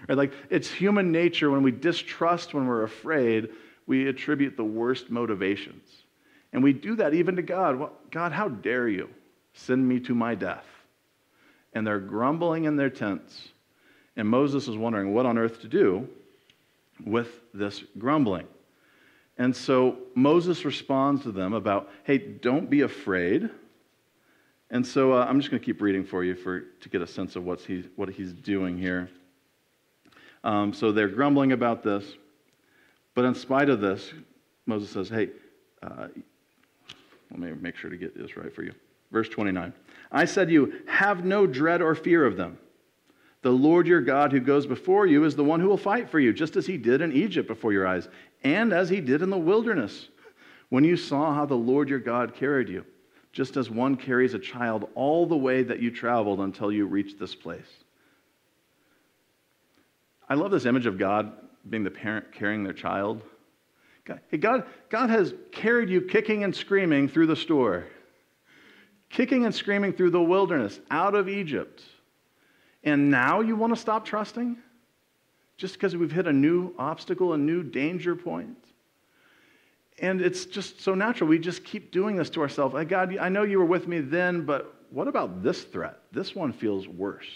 Right? 0.06 0.18
Like 0.18 0.34
it's 0.50 0.70
human 0.70 1.10
nature 1.10 1.50
when 1.50 1.62
we 1.62 1.70
distrust, 1.70 2.52
when 2.52 2.66
we're 2.66 2.82
afraid, 2.82 3.48
we 3.86 4.06
attribute 4.08 4.58
the 4.58 4.64
worst 4.64 5.10
motivations. 5.10 5.88
And 6.52 6.62
we 6.62 6.74
do 6.74 6.94
that 6.96 7.14
even 7.14 7.36
to 7.36 7.42
God. 7.42 7.76
Well, 7.76 7.92
God, 8.10 8.32
how 8.32 8.48
dare 8.48 8.86
you 8.86 9.08
send 9.54 9.88
me 9.88 9.98
to 10.00 10.14
my 10.14 10.34
death? 10.34 10.66
And 11.72 11.86
they're 11.86 11.98
grumbling 11.98 12.64
in 12.64 12.76
their 12.76 12.90
tents 12.90 13.48
and 14.16 14.28
Moses 14.28 14.68
is 14.68 14.76
wondering 14.76 15.12
what 15.12 15.26
on 15.26 15.38
earth 15.38 15.60
to 15.62 15.68
do 15.68 16.08
with 17.04 17.40
this 17.52 17.82
grumbling. 17.98 18.46
And 19.36 19.54
so 19.54 19.98
Moses 20.14 20.64
responds 20.64 21.22
to 21.24 21.32
them 21.32 21.54
about, 21.54 21.90
hey, 22.04 22.18
don't 22.18 22.70
be 22.70 22.82
afraid. 22.82 23.50
And 24.70 24.86
so 24.86 25.12
uh, 25.12 25.26
I'm 25.28 25.40
just 25.40 25.50
going 25.50 25.60
to 25.60 25.66
keep 25.66 25.82
reading 25.82 26.04
for 26.04 26.22
you 26.22 26.36
for, 26.36 26.60
to 26.60 26.88
get 26.88 27.02
a 27.02 27.06
sense 27.06 27.34
of 27.34 27.44
what's 27.44 27.64
he, 27.64 27.84
what 27.96 28.08
he's 28.08 28.32
doing 28.32 28.78
here. 28.78 29.10
Um, 30.44 30.72
so 30.72 30.92
they're 30.92 31.08
grumbling 31.08 31.52
about 31.52 31.82
this. 31.82 32.04
But 33.14 33.24
in 33.24 33.34
spite 33.34 33.68
of 33.68 33.80
this, 33.80 34.12
Moses 34.66 34.90
says, 34.90 35.08
hey, 35.08 35.30
uh, 35.82 36.08
let 37.30 37.40
me 37.40 37.52
make 37.60 37.76
sure 37.76 37.90
to 37.90 37.96
get 37.96 38.16
this 38.16 38.36
right 38.36 38.54
for 38.54 38.62
you. 38.62 38.72
Verse 39.10 39.28
29. 39.28 39.72
I 40.12 40.24
said 40.24 40.48
to 40.48 40.52
you, 40.52 40.80
have 40.86 41.24
no 41.24 41.46
dread 41.46 41.82
or 41.82 41.94
fear 41.94 42.24
of 42.24 42.36
them. 42.36 42.58
The 43.44 43.50
Lord 43.50 43.86
your 43.86 44.00
God 44.00 44.32
who 44.32 44.40
goes 44.40 44.66
before 44.66 45.06
you 45.06 45.24
is 45.24 45.36
the 45.36 45.44
one 45.44 45.60
who 45.60 45.68
will 45.68 45.76
fight 45.76 46.08
for 46.08 46.18
you, 46.18 46.32
just 46.32 46.56
as 46.56 46.66
he 46.66 46.78
did 46.78 47.02
in 47.02 47.12
Egypt 47.12 47.46
before 47.46 47.74
your 47.74 47.86
eyes, 47.86 48.08
and 48.42 48.72
as 48.72 48.88
he 48.88 49.02
did 49.02 49.20
in 49.20 49.28
the 49.28 49.36
wilderness, 49.36 50.08
when 50.70 50.82
you 50.82 50.96
saw 50.96 51.34
how 51.34 51.44
the 51.44 51.54
Lord 51.54 51.90
your 51.90 51.98
God 51.98 52.34
carried 52.34 52.70
you, 52.70 52.86
just 53.32 53.58
as 53.58 53.68
one 53.68 53.96
carries 53.96 54.32
a 54.32 54.38
child 54.38 54.88
all 54.94 55.26
the 55.26 55.36
way 55.36 55.62
that 55.62 55.78
you 55.78 55.90
traveled 55.90 56.40
until 56.40 56.72
you 56.72 56.86
reached 56.86 57.18
this 57.18 57.34
place. 57.34 57.68
I 60.26 60.36
love 60.36 60.50
this 60.50 60.64
image 60.64 60.86
of 60.86 60.96
God 60.96 61.30
being 61.68 61.84
the 61.84 61.90
parent 61.90 62.32
carrying 62.32 62.64
their 62.64 62.72
child. 62.72 63.20
God, 64.40 64.64
God 64.88 65.10
has 65.10 65.34
carried 65.52 65.90
you 65.90 66.00
kicking 66.00 66.44
and 66.44 66.56
screaming 66.56 67.08
through 67.08 67.26
the 67.26 67.36
store, 67.36 67.84
kicking 69.10 69.44
and 69.44 69.54
screaming 69.54 69.92
through 69.92 70.12
the 70.12 70.22
wilderness, 70.22 70.80
out 70.90 71.14
of 71.14 71.28
Egypt 71.28 71.82
and 72.84 73.10
now 73.10 73.40
you 73.40 73.56
want 73.56 73.74
to 73.74 73.80
stop 73.80 74.04
trusting? 74.04 74.56
Just 75.56 75.74
because 75.74 75.96
we've 75.96 76.12
hit 76.12 76.26
a 76.26 76.32
new 76.32 76.74
obstacle, 76.78 77.32
a 77.32 77.38
new 77.38 77.62
danger 77.62 78.14
point? 78.14 78.56
And 79.98 80.20
it's 80.20 80.46
just 80.46 80.80
so 80.80 80.94
natural. 80.94 81.28
We 81.28 81.38
just 81.38 81.64
keep 81.64 81.92
doing 81.92 82.16
this 82.16 82.30
to 82.30 82.40
ourselves. 82.40 82.74
God, 82.88 83.16
I 83.18 83.28
know 83.28 83.44
you 83.44 83.58
were 83.58 83.64
with 83.64 83.86
me 83.86 84.00
then, 84.00 84.44
but 84.44 84.74
what 84.90 85.08
about 85.08 85.42
this 85.42 85.62
threat? 85.62 85.98
This 86.12 86.34
one 86.34 86.52
feels 86.52 86.88
worse. 86.88 87.28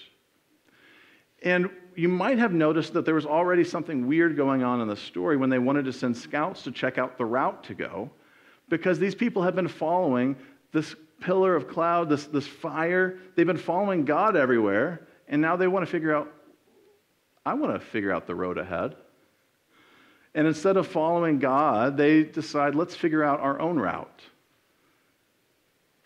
And 1.43 1.71
you 1.95 2.09
might 2.09 2.39
have 2.39 2.53
noticed 2.53 2.93
that 2.95 3.05
there 3.05 3.15
was 3.15 3.27
already 3.27 3.63
something 3.63 4.07
weird 4.07 4.37
going 4.37 4.65
on 4.65 4.81
in 4.81 4.89
the 4.89 4.97
story 4.97 5.37
when 5.37 5.51
they 5.51 5.59
wanted 5.59 5.85
to 5.85 5.93
send 5.93 6.17
scouts 6.17 6.63
to 6.65 6.73
check 6.73 6.99
out 6.99 7.17
the 7.17 7.25
route 7.25 7.63
to 7.65 7.75
go, 7.75 8.11
because 8.69 8.99
these 8.99 9.15
people 9.15 9.43
have 9.43 9.55
been 9.55 9.69
following 9.69 10.37
this 10.73 10.95
pillar 11.21 11.55
of 11.55 11.69
cloud, 11.69 12.09
this, 12.09 12.27
this 12.27 12.47
fire. 12.47 13.19
They've 13.35 13.47
been 13.47 13.57
following 13.57 14.05
God 14.05 14.37
everywhere. 14.37 15.07
And 15.29 15.43
now 15.43 15.57
they 15.57 15.69
want 15.69 15.85
to 15.85 15.91
figure 15.91 16.15
out, 16.15 16.33
I 17.45 17.55
want 17.55 17.75
to 17.75 17.81
figure 17.81 18.13
out 18.13 18.27
the 18.27 18.35
road 18.35 18.59
ahead. 18.59 18.97
And 20.35 20.47
instead 20.47 20.77
of 20.77 20.87
following 20.87 21.39
God, 21.39 21.97
they 21.97 22.23
decide, 22.23 22.75
let's 22.75 22.95
figure 22.95 23.25
out 23.25 23.41
our 23.41 23.61
own 23.61 23.79
route. 23.79 24.23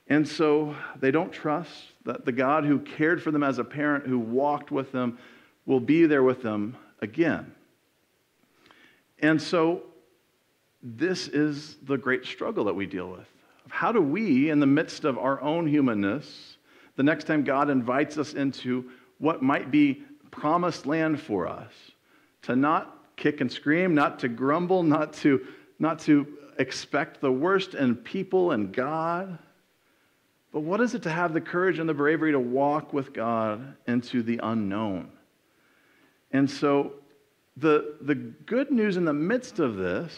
And 0.08 0.26
so 0.26 0.76
they 1.00 1.10
don't 1.10 1.32
trust 1.32 1.72
that 2.04 2.24
the 2.24 2.32
God 2.32 2.64
who 2.64 2.80
cared 2.80 3.22
for 3.22 3.30
them 3.30 3.42
as 3.42 3.58
a 3.58 3.64
parent, 3.64 4.06
who 4.06 4.18
walked 4.18 4.70
with 4.70 4.92
them, 4.92 5.18
will 5.66 5.80
be 5.80 6.06
there 6.06 6.22
with 6.22 6.42
them 6.42 6.76
again. 7.00 7.52
And 9.20 9.40
so 9.40 9.82
this 10.82 11.28
is 11.28 11.76
the 11.84 11.96
great 11.96 12.26
struggle 12.26 12.64
that 12.64 12.74
we 12.74 12.86
deal 12.86 13.08
with. 13.08 13.26
How 13.68 13.92
do 13.92 14.00
we, 14.00 14.50
in 14.50 14.58
the 14.58 14.66
midst 14.66 15.04
of 15.04 15.16
our 15.16 15.40
own 15.40 15.66
humanness, 15.66 16.56
the 16.96 17.02
next 17.02 17.24
time 17.24 17.44
God 17.44 17.70
invites 17.70 18.18
us 18.18 18.34
into 18.34 18.90
what 19.22 19.40
might 19.40 19.70
be 19.70 20.02
promised 20.32 20.84
land 20.84 21.20
for 21.20 21.46
us, 21.46 21.72
to 22.42 22.56
not 22.56 23.14
kick 23.14 23.40
and 23.40 23.52
scream, 23.52 23.94
not 23.94 24.18
to 24.18 24.28
grumble, 24.28 24.82
not 24.82 25.12
to, 25.12 25.46
not 25.78 26.00
to 26.00 26.26
expect 26.58 27.20
the 27.20 27.30
worst 27.30 27.74
in 27.74 27.94
people 27.94 28.50
and 28.50 28.72
God. 28.72 29.38
But 30.52 30.62
what 30.62 30.80
is 30.80 30.94
it 30.94 31.04
to 31.04 31.10
have 31.10 31.34
the 31.34 31.40
courage 31.40 31.78
and 31.78 31.88
the 31.88 31.94
bravery 31.94 32.32
to 32.32 32.40
walk 32.40 32.92
with 32.92 33.12
God 33.12 33.76
into 33.86 34.24
the 34.24 34.40
unknown? 34.42 35.12
And 36.32 36.50
so, 36.50 36.94
the, 37.56 37.94
the 38.00 38.16
good 38.16 38.72
news 38.72 38.96
in 38.96 39.04
the 39.04 39.12
midst 39.12 39.60
of 39.60 39.76
this 39.76 40.12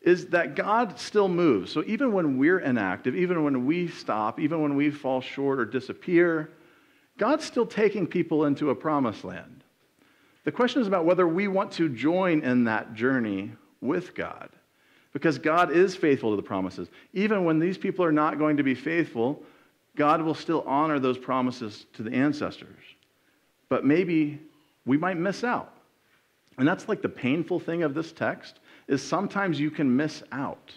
is 0.00 0.28
that 0.28 0.54
God 0.54 0.98
still 0.98 1.28
moves. 1.28 1.70
So, 1.70 1.84
even 1.86 2.14
when 2.14 2.38
we're 2.38 2.60
inactive, 2.60 3.14
even 3.14 3.44
when 3.44 3.66
we 3.66 3.88
stop, 3.88 4.40
even 4.40 4.62
when 4.62 4.74
we 4.74 4.90
fall 4.90 5.20
short 5.20 5.60
or 5.60 5.66
disappear, 5.66 6.50
God's 7.18 7.44
still 7.44 7.66
taking 7.66 8.06
people 8.06 8.44
into 8.44 8.70
a 8.70 8.74
promised 8.74 9.24
land. 9.24 9.64
The 10.44 10.52
question 10.52 10.80
is 10.80 10.88
about 10.88 11.04
whether 11.04 11.26
we 11.26 11.48
want 11.48 11.72
to 11.72 11.88
join 11.88 12.42
in 12.42 12.64
that 12.64 12.94
journey 12.94 13.52
with 13.80 14.14
God. 14.14 14.50
Because 15.12 15.38
God 15.38 15.72
is 15.72 15.96
faithful 15.96 16.30
to 16.30 16.36
the 16.36 16.42
promises. 16.42 16.88
Even 17.14 17.44
when 17.44 17.58
these 17.58 17.78
people 17.78 18.04
are 18.04 18.12
not 18.12 18.38
going 18.38 18.58
to 18.58 18.62
be 18.62 18.74
faithful, 18.74 19.42
God 19.96 20.20
will 20.20 20.34
still 20.34 20.62
honor 20.66 20.98
those 20.98 21.16
promises 21.16 21.86
to 21.94 22.02
the 22.02 22.12
ancestors. 22.12 22.76
But 23.68 23.84
maybe 23.84 24.38
we 24.84 24.98
might 24.98 25.16
miss 25.16 25.42
out. 25.42 25.72
And 26.58 26.68
that's 26.68 26.88
like 26.88 27.02
the 27.02 27.08
painful 27.08 27.60
thing 27.60 27.82
of 27.82 27.94
this 27.94 28.12
text 28.12 28.60
is 28.88 29.02
sometimes 29.02 29.58
you 29.58 29.70
can 29.70 29.96
miss 29.96 30.22
out 30.32 30.72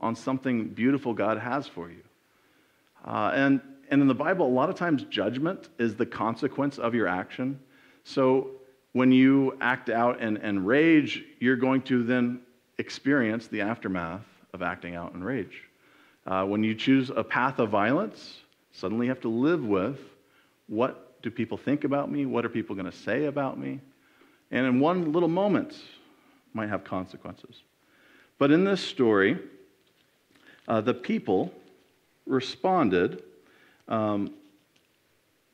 on 0.00 0.14
something 0.14 0.68
beautiful 0.68 1.14
God 1.14 1.38
has 1.38 1.66
for 1.66 1.88
you. 1.88 2.02
Uh, 3.04 3.30
and, 3.34 3.60
and 3.90 4.02
in 4.02 4.08
the 4.08 4.14
Bible, 4.14 4.46
a 4.46 4.48
lot 4.48 4.68
of 4.68 4.76
times 4.76 5.04
judgment 5.04 5.68
is 5.78 5.94
the 5.94 6.06
consequence 6.06 6.78
of 6.78 6.94
your 6.94 7.06
action. 7.06 7.58
So 8.04 8.50
when 8.92 9.12
you 9.12 9.56
act 9.60 9.90
out 9.90 10.20
in, 10.20 10.36
in 10.38 10.64
rage, 10.64 11.24
you're 11.40 11.56
going 11.56 11.82
to 11.82 12.02
then 12.02 12.40
experience 12.78 13.46
the 13.46 13.60
aftermath 13.60 14.24
of 14.52 14.62
acting 14.62 14.94
out 14.94 15.14
in 15.14 15.22
rage. 15.22 15.62
Uh, 16.26 16.44
when 16.44 16.62
you 16.62 16.74
choose 16.74 17.10
a 17.10 17.24
path 17.24 17.58
of 17.58 17.70
violence, 17.70 18.38
suddenly 18.72 19.06
you 19.06 19.10
have 19.10 19.20
to 19.20 19.28
live 19.28 19.64
with 19.64 19.98
what 20.66 21.20
do 21.22 21.30
people 21.30 21.56
think 21.56 21.84
about 21.84 22.10
me? 22.10 22.26
What 22.26 22.44
are 22.44 22.48
people 22.48 22.76
going 22.76 22.90
to 22.90 22.96
say 22.96 23.24
about 23.24 23.58
me? 23.58 23.80
And 24.50 24.66
in 24.66 24.80
one 24.80 25.12
little 25.12 25.28
moment, 25.28 25.74
might 26.54 26.68
have 26.68 26.84
consequences. 26.84 27.62
But 28.38 28.50
in 28.50 28.64
this 28.64 28.80
story, 28.80 29.38
uh, 30.66 30.80
the 30.80 30.94
people 30.94 31.52
responded. 32.26 33.22
Um, 33.88 34.34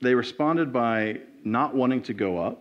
they 0.00 0.14
responded 0.14 0.72
by 0.72 1.20
not 1.44 1.74
wanting 1.74 2.02
to 2.02 2.14
go 2.14 2.38
up. 2.38 2.60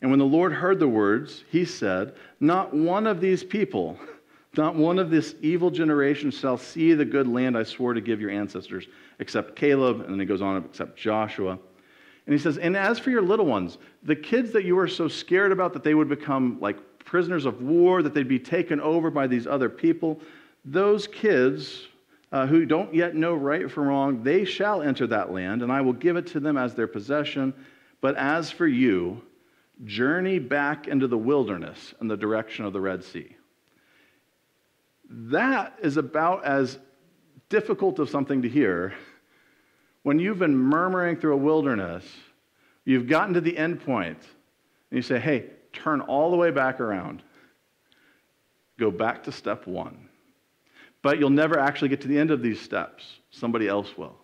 And 0.00 0.10
when 0.10 0.18
the 0.18 0.24
Lord 0.26 0.52
heard 0.52 0.80
the 0.80 0.88
words, 0.88 1.44
he 1.50 1.64
said, 1.64 2.14
Not 2.40 2.74
one 2.74 3.06
of 3.06 3.20
these 3.20 3.44
people, 3.44 3.98
not 4.56 4.74
one 4.74 4.98
of 4.98 5.10
this 5.10 5.34
evil 5.40 5.70
generation 5.70 6.30
shall 6.30 6.58
see 6.58 6.92
the 6.94 7.04
good 7.04 7.28
land 7.28 7.56
I 7.56 7.62
swore 7.62 7.94
to 7.94 8.00
give 8.00 8.20
your 8.20 8.30
ancestors, 8.30 8.88
except 9.20 9.54
Caleb. 9.54 10.00
And 10.00 10.10
then 10.10 10.18
he 10.18 10.26
goes 10.26 10.42
on, 10.42 10.64
except 10.64 10.96
Joshua. 10.96 11.58
And 12.26 12.32
he 12.32 12.38
says, 12.38 12.58
And 12.58 12.76
as 12.76 12.98
for 12.98 13.10
your 13.10 13.22
little 13.22 13.46
ones, 13.46 13.78
the 14.02 14.16
kids 14.16 14.52
that 14.52 14.64
you 14.64 14.74
were 14.74 14.88
so 14.88 15.08
scared 15.08 15.52
about 15.52 15.72
that 15.72 15.84
they 15.84 15.94
would 15.94 16.08
become 16.08 16.58
like 16.60 16.76
prisoners 17.04 17.46
of 17.46 17.62
war, 17.62 18.02
that 18.02 18.14
they'd 18.14 18.28
be 18.28 18.38
taken 18.38 18.80
over 18.80 19.10
by 19.10 19.26
these 19.26 19.46
other 19.46 19.68
people, 19.68 20.20
those 20.64 21.06
kids 21.06 21.86
uh, 22.32 22.46
who 22.46 22.64
don't 22.64 22.94
yet 22.94 23.14
know 23.14 23.34
right 23.34 23.70
from 23.70 23.86
wrong, 23.86 24.22
they 24.22 24.44
shall 24.44 24.82
enter 24.82 25.06
that 25.06 25.30
land, 25.30 25.62
and 25.62 25.70
I 25.70 25.82
will 25.82 25.92
give 25.92 26.16
it 26.16 26.28
to 26.28 26.40
them 26.40 26.56
as 26.56 26.74
their 26.74 26.86
possession. 26.86 27.52
But 28.00 28.16
as 28.16 28.50
for 28.50 28.66
you, 28.66 29.22
journey 29.84 30.38
back 30.38 30.88
into 30.88 31.06
the 31.06 31.18
wilderness 31.18 31.92
in 32.00 32.08
the 32.08 32.16
direction 32.16 32.64
of 32.64 32.72
the 32.72 32.80
Red 32.80 33.04
Sea. 33.04 33.36
That 35.10 35.78
is 35.82 35.98
about 35.98 36.44
as 36.44 36.78
difficult 37.50 37.98
of 37.98 38.08
something 38.08 38.42
to 38.42 38.48
hear 38.48 38.94
when 40.02 40.18
you've 40.18 40.38
been 40.38 40.56
murmuring 40.56 41.16
through 41.16 41.34
a 41.34 41.36
wilderness, 41.36 42.04
you've 42.84 43.06
gotten 43.06 43.34
to 43.34 43.40
the 43.40 43.56
end 43.56 43.84
point, 43.84 44.18
and 44.90 44.96
you 44.96 45.02
say, 45.02 45.20
hey, 45.20 45.50
turn 45.72 46.00
all 46.00 46.30
the 46.30 46.36
way 46.36 46.50
back 46.50 46.80
around. 46.80 47.22
Go 48.78 48.90
back 48.90 49.24
to 49.24 49.32
step 49.32 49.66
one. 49.66 50.08
But 51.02 51.18
you'll 51.18 51.30
never 51.30 51.58
actually 51.58 51.88
get 51.88 52.00
to 52.02 52.08
the 52.08 52.18
end 52.18 52.30
of 52.30 52.42
these 52.42 52.60
steps. 52.60 53.04
Somebody 53.30 53.68
else 53.68 53.96
will. 53.96 54.16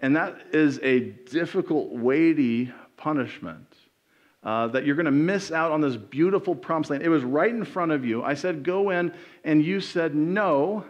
And 0.00 0.16
that 0.16 0.36
is 0.52 0.80
a 0.82 1.00
difficult, 1.00 1.90
weighty 1.92 2.72
punishment. 2.96 3.66
Uh, 4.42 4.66
that 4.66 4.84
you're 4.84 4.96
going 4.96 5.06
to 5.06 5.12
miss 5.12 5.52
out 5.52 5.70
on 5.70 5.80
this 5.80 5.96
beautiful 5.96 6.56
promised 6.56 6.90
land. 6.90 7.04
It 7.04 7.08
was 7.08 7.22
right 7.22 7.50
in 7.50 7.64
front 7.64 7.92
of 7.92 8.04
you. 8.04 8.24
I 8.24 8.34
said, 8.34 8.64
go 8.64 8.90
in, 8.90 9.14
and 9.44 9.64
you 9.64 9.80
said 9.80 10.16
no. 10.16 10.84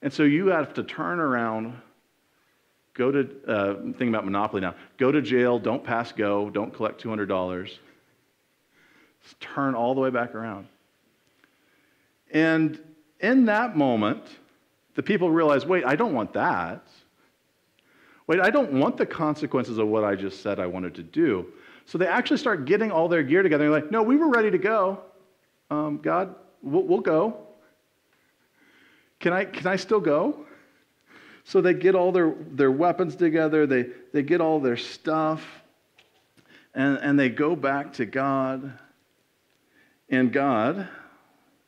And 0.00 0.10
so 0.10 0.22
you 0.22 0.46
have 0.46 0.72
to 0.74 0.84
turn 0.84 1.20
around, 1.20 1.78
go 2.94 3.12
to, 3.12 3.28
uh, 3.46 3.74
think 3.98 4.08
about 4.08 4.24
Monopoly 4.24 4.62
now, 4.62 4.74
go 4.96 5.12
to 5.12 5.20
jail, 5.20 5.58
don't 5.58 5.84
pass 5.84 6.12
go, 6.12 6.48
don't 6.48 6.72
collect 6.72 7.04
$200 7.04 7.68
turn 9.40 9.74
all 9.74 9.94
the 9.94 10.00
way 10.00 10.10
back 10.10 10.34
around. 10.34 10.66
And 12.32 12.78
in 13.24 13.46
that 13.46 13.76
moment, 13.76 14.22
the 14.94 15.02
people 15.02 15.30
realize 15.30 15.64
wait, 15.64 15.84
I 15.84 15.96
don't 15.96 16.12
want 16.12 16.34
that. 16.34 16.86
Wait, 18.26 18.40
I 18.40 18.50
don't 18.50 18.72
want 18.72 18.96
the 18.96 19.06
consequences 19.06 19.78
of 19.78 19.88
what 19.88 20.04
I 20.04 20.14
just 20.14 20.42
said 20.42 20.58
I 20.58 20.66
wanted 20.66 20.94
to 20.94 21.02
do. 21.02 21.46
So 21.86 21.98
they 21.98 22.06
actually 22.06 22.38
start 22.38 22.64
getting 22.64 22.90
all 22.90 23.08
their 23.08 23.22
gear 23.22 23.42
together. 23.42 23.64
They're 23.64 23.70
like, 23.70 23.90
no, 23.90 24.02
we 24.02 24.16
were 24.16 24.28
ready 24.28 24.50
to 24.50 24.58
go. 24.58 25.00
Um, 25.70 25.98
God, 25.98 26.34
we'll, 26.62 26.82
we'll 26.84 27.00
go. 27.00 27.36
Can 29.20 29.32
I, 29.32 29.44
can 29.44 29.66
I 29.66 29.76
still 29.76 30.00
go? 30.00 30.46
So 31.44 31.60
they 31.60 31.74
get 31.74 31.94
all 31.94 32.12
their, 32.12 32.34
their 32.52 32.70
weapons 32.70 33.16
together, 33.16 33.66
they, 33.66 33.86
they 34.12 34.22
get 34.22 34.40
all 34.40 34.60
their 34.60 34.78
stuff, 34.78 35.44
and, 36.74 36.96
and 36.98 37.18
they 37.18 37.28
go 37.28 37.54
back 37.54 37.94
to 37.94 38.06
God. 38.06 38.78
And 40.08 40.32
God 40.32 40.88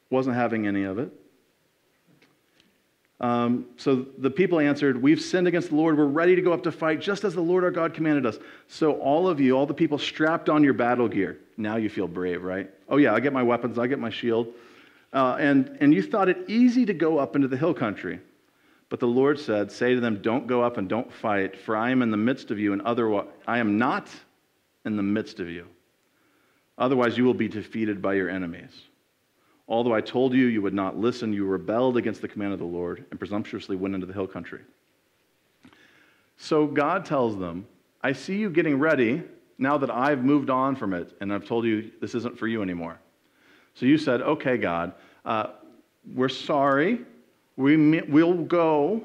wasn't 0.09 0.37
having 0.37 0.67
any 0.67 0.85
of 0.85 0.99
it. 0.99 1.13
Um, 3.19 3.67
so 3.77 4.07
the 4.19 4.31
people 4.31 4.61
answered, 4.61 5.01
We've 5.01 5.21
sinned 5.21 5.49
against 5.49 5.71
the 5.71 5.77
Lord. 5.77 5.97
We're 5.97 6.05
ready 6.07 6.37
to 6.37 6.43
go 6.43 6.53
up 6.53 6.63
to 6.65 6.73
fight, 6.73 7.01
just 7.01 7.25
as 7.25 7.35
the 7.35 7.41
Lord 7.41 7.65
our 7.65 7.71
God 7.71 7.95
commanded 7.95 8.27
us. 8.27 8.39
So 8.69 8.93
all 8.93 9.29
of 9.29 9.41
you, 9.41 9.57
all 9.57 9.67
the 9.67 9.75
people, 9.75 9.99
strapped 9.99 10.49
on 10.49 10.63
your 10.63 10.75
battle 10.75 11.09
gear. 11.09 11.39
Now 11.57 11.77
you 11.77 11.89
feel 11.89 12.09
brave, 12.09 12.43
right? 12.43 12.71
Oh, 12.89 12.99
yeah, 12.99 13.15
I 13.15 13.21
get 13.21 13.33
my 13.33 13.43
weapons, 13.43 13.79
I 13.79 13.87
get 13.87 13.99
my 13.99 14.11
shield. 14.11 14.49
Uh, 15.13 15.37
and, 15.41 15.79
and 15.81 15.95
you 15.95 16.03
thought 16.03 16.29
it 16.29 16.45
easy 16.49 16.85
to 16.85 16.93
go 16.93 17.19
up 17.19 17.37
into 17.37 17.49
the 17.49 17.57
hill 17.57 17.73
country. 17.73 18.21
But 18.89 19.01
the 19.01 19.07
Lord 19.07 19.41
said, 19.41 19.73
Say 19.73 19.95
to 19.95 20.01
them, 20.01 20.21
Don't 20.21 20.47
go 20.47 20.63
up 20.63 20.77
and 20.77 20.89
don't 20.89 21.11
fight, 21.13 21.59
for 21.59 21.75
I 21.75 21.91
am 21.91 22.03
in 22.03 22.11
the 22.11 22.17
midst 22.19 22.51
of 22.51 22.59
you, 22.59 22.75
and 22.75 22.83
otherwise, 22.83 23.27
I 23.47 23.59
am 23.59 23.79
not 23.79 24.09
in 24.85 24.97
the 24.97 25.03
midst 25.03 25.41
of 25.41 25.49
you. 25.49 25.67
Otherwise, 26.79 27.17
you 27.17 27.25
will 27.25 27.35
be 27.35 27.49
defeated 27.49 28.03
by 28.03 28.15
your 28.15 28.29
enemies. 28.29 28.71
Although 29.69 29.95
I 29.95 30.01
told 30.01 30.33
you 30.33 30.47
you 30.47 30.63
would 30.63 30.75
not 30.75 30.97
listen, 30.97 31.33
you 31.33 31.45
rebelled 31.45 31.97
against 31.97 32.21
the 32.21 32.29
command 32.29 32.53
of 32.53 32.59
the 32.59 32.65
Lord 32.65 33.05
and 33.11 33.19
presumptuously 33.19 33.75
went 33.75 33.95
into 33.95 34.07
the 34.07 34.13
hill 34.13 34.27
country. 34.27 34.61
So 36.37 36.67
God 36.67 37.05
tells 37.05 37.37
them, 37.37 37.67
I 38.03 38.13
see 38.13 38.37
you 38.37 38.51
getting 38.51 38.79
ready 38.79 39.23
now 39.59 39.79
that 39.79 39.91
I've 39.91 40.23
moved 40.23 40.51
on 40.51 40.77
from 40.77 40.93
it 40.93 41.17
and 41.21 41.33
I've 41.33 41.45
told 41.45 41.65
you 41.65 41.91
this 42.01 42.15
isn't 42.15 42.39
for 42.39 42.47
you 42.47 42.63
anymore. 42.63 42.99
So 43.75 43.87
you 43.87 43.99
said, 43.99 44.23
Okay, 44.23 44.57
God, 44.57 44.93
uh, 45.25 45.49
we're 46.15 46.29
sorry. 46.29 47.01
We, 47.57 48.01
we'll 48.03 48.35
go. 48.35 49.03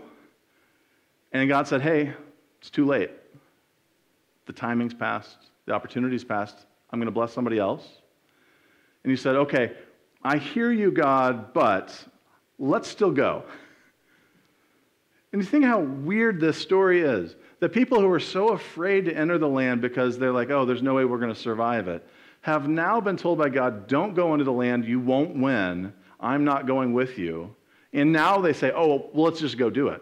And 1.31 1.47
God 1.49 1.67
said, 1.67 1.81
Hey, 1.81 2.13
it's 2.59 2.69
too 2.69 2.85
late. 2.85 3.11
The 4.45 4.53
timing's 4.53 4.93
passed, 4.93 5.37
the 5.65 5.73
opportunity's 5.73 6.23
passed. 6.23 6.65
I'm 6.91 6.99
going 6.99 7.07
to 7.07 7.11
bless 7.11 7.33
somebody 7.33 7.57
else. 7.57 7.87
And 9.03 9.09
you 9.09 9.17
said, 9.17 9.35
Okay, 9.35 9.73
I 10.23 10.37
hear 10.37 10.71
you, 10.71 10.91
God, 10.91 11.53
but 11.53 11.97
let's 12.59 12.87
still 12.87 13.11
go. 13.11 13.43
And 15.31 15.41
you 15.41 15.47
think 15.47 15.65
how 15.65 15.79
weird 15.79 16.39
this 16.39 16.57
story 16.57 17.01
is. 17.01 17.35
The 17.59 17.69
people 17.69 17.99
who 17.99 18.11
are 18.11 18.19
so 18.19 18.49
afraid 18.49 19.05
to 19.05 19.15
enter 19.15 19.37
the 19.37 19.47
land 19.47 19.81
because 19.81 20.17
they're 20.17 20.31
like, 20.31 20.49
oh, 20.49 20.65
there's 20.65 20.81
no 20.81 20.95
way 20.95 21.05
we're 21.05 21.19
going 21.19 21.33
to 21.33 21.39
survive 21.39 21.87
it, 21.87 22.05
have 22.41 22.67
now 22.67 22.99
been 22.99 23.17
told 23.17 23.37
by 23.37 23.49
God, 23.49 23.87
don't 23.87 24.15
go 24.15 24.33
into 24.33 24.43
the 24.43 24.51
land, 24.51 24.85
you 24.85 24.99
won't 24.99 25.35
win, 25.35 25.93
I'm 26.19 26.43
not 26.43 26.65
going 26.65 26.93
with 26.93 27.17
you. 27.17 27.55
And 27.93 28.11
now 28.11 28.39
they 28.39 28.53
say, 28.53 28.71
oh, 28.71 29.09
well, 29.13 29.25
let's 29.25 29.39
just 29.39 29.57
go 29.57 29.69
do 29.69 29.89
it. 29.89 30.01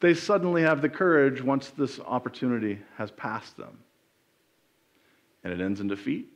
They 0.00 0.14
suddenly 0.14 0.62
have 0.62 0.82
the 0.82 0.88
courage 0.88 1.42
once 1.42 1.70
this 1.70 2.00
opportunity 2.00 2.78
has 2.96 3.10
passed 3.10 3.56
them 3.56 3.78
and 5.44 5.52
it 5.52 5.60
ends 5.60 5.80
in 5.80 5.88
defeat. 5.88 6.28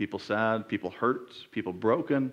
People 0.00 0.18
sad, 0.18 0.66
people 0.66 0.88
hurt, 0.88 1.30
people 1.50 1.74
broken, 1.74 2.32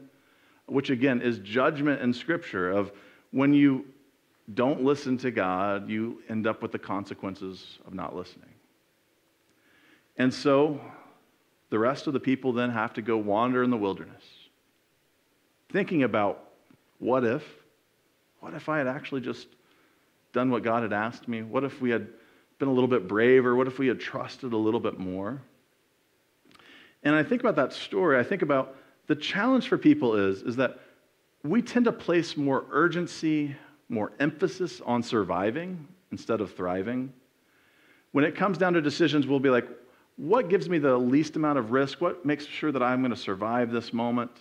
which 0.68 0.90
again 0.90 1.22
is 1.22 1.40
judgment 1.40 2.02
in 2.02 2.14
Scripture 2.14 2.72
of 2.72 2.94
when 3.32 3.54
you 3.54 3.84
don't 4.54 4.86
listen 4.86 5.18
to 5.18 5.32
God, 5.32 5.90
you 5.90 6.24
end 6.30 6.48
up 6.48 6.62
with 6.62 6.72
the 6.72 6.80
consequences 6.80 7.80
of 7.86 7.94
not 7.94 8.16
listening. 8.16 8.54
And 10.16 10.34
so 10.34 10.80
the 11.70 11.78
rest 11.78 12.08
of 12.08 12.14
the 12.14 12.22
people 12.22 12.54
then 12.54 12.70
have 12.70 12.94
to 12.94 13.02
go 13.02 13.18
wander 13.18 13.64
in 13.64 13.70
the 13.70 13.76
wilderness, 13.76 14.24
thinking 15.70 16.04
about 16.04 16.52
what 17.00 17.26
if? 17.26 17.44
What 18.40 18.54
if 18.54 18.70
I 18.70 18.78
had 18.78 18.88
actually 18.88 19.20
just 19.20 19.46
done 20.32 20.52
what 20.52 20.64
God 20.64 20.84
had 20.84 20.94
asked 20.94 21.28
me? 21.28 21.42
What 21.44 21.66
if 21.66 21.82
we 21.82 21.90
had 21.90 22.08
been 22.60 22.70
a 22.70 22.74
little 22.74 22.88
bit 22.88 23.10
braver? 23.10 23.58
What 23.58 23.68
if 23.68 23.78
we 23.78 23.88
had 23.88 24.00
trusted 24.00 24.54
a 24.54 24.58
little 24.58 24.80
bit 24.80 24.98
more? 24.98 25.42
And 27.08 27.16
I 27.16 27.24
think 27.24 27.40
about 27.40 27.56
that 27.56 27.72
story, 27.72 28.20
I 28.20 28.24
think 28.24 28.42
about 28.42 28.76
the 29.08 29.16
challenge 29.16 29.70
for 29.70 29.78
people 29.78 30.14
is, 30.18 30.42
is 30.42 30.58
that 30.58 30.78
we 31.42 31.62
tend 31.62 31.86
to 31.86 31.94
place 31.94 32.36
more 32.36 32.66
urgency, 32.70 33.56
more 33.88 34.12
emphasis 34.20 34.82
on 34.86 35.02
surviving 35.02 35.88
instead 36.12 36.42
of 36.42 36.54
thriving. 36.54 37.14
When 38.12 38.26
it 38.26 38.36
comes 38.36 38.58
down 38.58 38.74
to 38.74 38.82
decisions, 38.82 39.26
we'll 39.26 39.40
be 39.40 39.50
like, 39.50 39.70
what 40.18 40.50
gives 40.50 40.68
me 40.68 40.80
the 40.80 40.98
least 40.98 41.38
amount 41.38 41.58
of 41.58 41.72
risk? 41.72 42.02
What 42.02 42.26
makes 42.26 42.46
sure 42.46 42.74
that 42.74 42.84
I'm 42.84 43.00
going 43.00 43.12
to 43.12 43.16
survive 43.16 43.72
this 43.72 43.94
moment? 43.94 44.32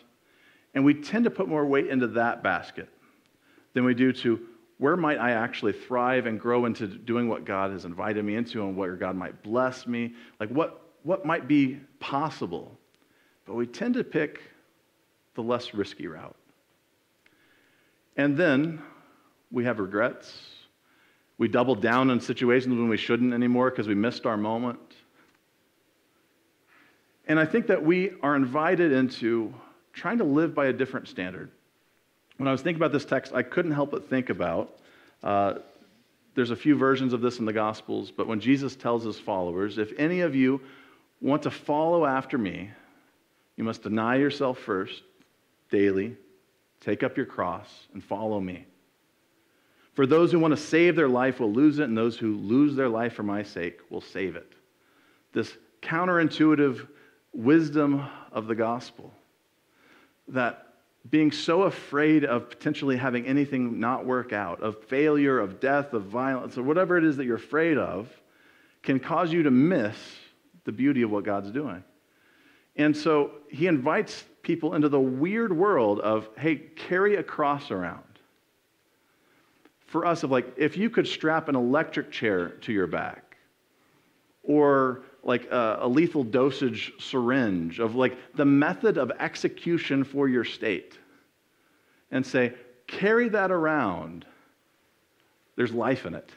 And 0.75 0.85
we 0.85 0.93
tend 0.93 1.23
to 1.23 1.31
put 1.31 1.47
more 1.47 1.65
weight 1.65 1.87
into 1.87 2.09
that 2.09 2.43
basket 2.43 2.89
than 3.75 3.85
we 3.85 3.95
do 3.95 4.13
to 4.13 4.41
where 4.79 4.97
might 4.97 5.19
I 5.19 5.31
actually 5.31 5.73
thrive 5.73 6.27
and 6.27 6.41
grow 6.41 6.65
into 6.65 6.89
doing 6.89 7.29
what 7.29 7.45
God 7.45 7.71
has 7.71 7.85
invited 7.85 8.25
me 8.25 8.35
into 8.35 8.67
and 8.67 8.77
where 8.77 8.97
God 8.97 9.15
might 9.15 9.41
bless 9.45 9.87
me? 9.87 10.15
Like 10.41 10.49
what, 10.49 10.83
what 11.07 11.25
might 11.25 11.47
be 11.47 11.79
possible? 12.01 12.77
But 13.47 13.55
we 13.55 13.65
tend 13.65 13.95
to 13.95 14.03
pick 14.03 14.41
the 15.37 15.43
less 15.43 15.73
risky 15.73 16.09
route. 16.09 16.35
And 18.17 18.37
then 18.37 18.83
we 19.53 19.65
have 19.65 19.79
regrets. 19.79 20.37
We 21.39 21.47
double 21.47 21.77
down 21.77 22.11
on 22.11 22.21
situations 22.21 22.75
when 22.75 22.89
we 22.89 22.97
shouldn't 22.97 23.33
anymore 23.33 23.71
because 23.71 23.87
we 23.87 23.95
missed 23.95 24.27
our 24.27 24.37
moment. 24.37 24.81
And 27.29 27.39
I 27.39 27.45
think 27.45 27.69
that 27.69 27.85
we 27.85 28.11
are 28.21 28.35
invited 28.35 28.91
into 28.91 29.55
trying 29.93 30.19
to 30.19 30.25
live 30.25 30.57
by 30.57 30.67
a 30.67 30.73
different 30.73 31.07
standard. 31.07 31.53
When 32.37 32.49
I 32.49 32.53
was 32.53 32.63
thinking 32.63 32.83
about 32.83 32.93
this 32.93 33.05
text, 33.05 33.33
I 33.33 33.45
couldn't 33.45 33.73
help 33.73 33.93
but 33.93 34.11
think 34.11 34.29
about 34.29 34.77
uh, 35.23 35.55
there's 36.35 36.51
a 36.51 36.57
few 36.57 36.77
versions 36.77 37.13
of 37.13 37.21
this 37.21 37.39
in 37.39 37.45
the 37.45 37.53
Gospels, 37.53 38.11
but 38.11 38.27
when 38.27 38.41
Jesus 38.41 38.75
tells 38.75 39.05
his 39.05 39.19
followers, 39.21 39.79
if 39.79 39.93
any 39.99 40.21
of 40.21 40.35
you 40.35 40.61
want 41.21 41.43
to 41.45 41.51
follow 41.51 42.05
after 42.05 42.37
me, 42.39 42.71
you 43.57 43.65
must 43.65 43.83
deny 43.83 44.17
yourself 44.17 44.59
first, 44.59 45.03
daily, 45.71 46.17
take 46.81 47.03
up 47.03 47.17
your 47.17 47.27
cross, 47.27 47.69
and 47.93 48.05
follow 48.05 48.41
me. 48.41 48.67
For 49.95 50.07
those 50.07 50.31
who 50.31 50.39
want 50.39 50.53
to 50.53 50.63
save 50.63 50.95
their 50.95 51.09
life 51.09 51.41
will 51.41 51.53
lose 51.53 51.79
it, 51.79 51.85
and 51.85 51.97
those 51.97 52.19
who 52.19 52.37
lose 52.37 52.77
their 52.77 52.89
life 52.89 53.15
for 53.15 53.23
my 53.23 53.43
sake 53.43 53.81
will 53.89 54.03
save 54.03 54.37
it. 54.37 54.53
This 55.33 55.57
counterintuitive 55.83 56.87
wisdom 57.33 58.07
of 58.31 58.47
the 58.47 58.55
gospel 58.55 59.13
that 60.29 60.67
being 61.09 61.31
so 61.31 61.63
afraid 61.63 62.25
of 62.25 62.51
potentially 62.51 62.97
having 62.97 63.27
anything 63.27 63.79
not 63.79 64.05
work 64.05 64.33
out, 64.33 64.61
of 64.61 64.85
failure, 64.85 65.39
of 65.39 65.61
death, 65.61 65.93
of 65.93 66.05
violence, 66.05 66.59
or 66.59 66.63
whatever 66.63 66.99
it 66.99 67.05
is 67.05 67.17
that 67.17 67.25
you're 67.25 67.37
afraid 67.37 67.79
of, 67.79 68.11
can 68.83 68.99
cause 68.99 69.33
you 69.33 69.45
to 69.45 69.51
miss 69.51 69.97
the 70.67 70.73
beauty 70.73 71.01
of 71.03 71.11
what 71.11 71.25
God's 71.25 71.51
doing. 71.51 71.83
And 72.77 72.95
so 72.95 73.31
he 73.49 73.67
invites 73.69 74.25
people 74.43 74.75
into 74.75 74.89
the 74.89 75.01
weird 75.01 75.57
world 75.57 76.01
of, 76.01 76.29
hey, 76.37 76.57
carry 76.57 77.17
a 77.17 77.23
cross 77.23 77.71
around. 77.71 78.03
For 79.87 80.05
us, 80.05 80.23
of 80.25 80.31
like, 80.31 80.53
if 80.59 80.77
you 80.77 80.91
could 80.91 81.07
strap 81.07 81.49
an 81.49 81.57
electric 81.57 82.11
chair 82.11 82.51
to 82.51 82.73
your 82.73 82.87
back, 82.87 83.37
or 84.43 85.03
like 85.23 85.51
a, 85.51 85.79
a, 85.83 85.89
lethal 85.89 86.23
dosage 86.23 86.93
syringe, 87.01 87.81
of 87.81 87.95
like 87.95 88.17
the 88.35 88.45
method 88.45 88.99
of 88.99 89.11
execution 89.19 90.05
for 90.05 90.29
your 90.29 90.45
state, 90.45 90.99
and 92.11 92.25
say, 92.25 92.53
carry 92.87 93.29
that 93.31 93.51
around. 93.51 94.25
There's 95.57 95.73
life 95.73 96.07
in 96.07 96.15
it. 96.15 96.31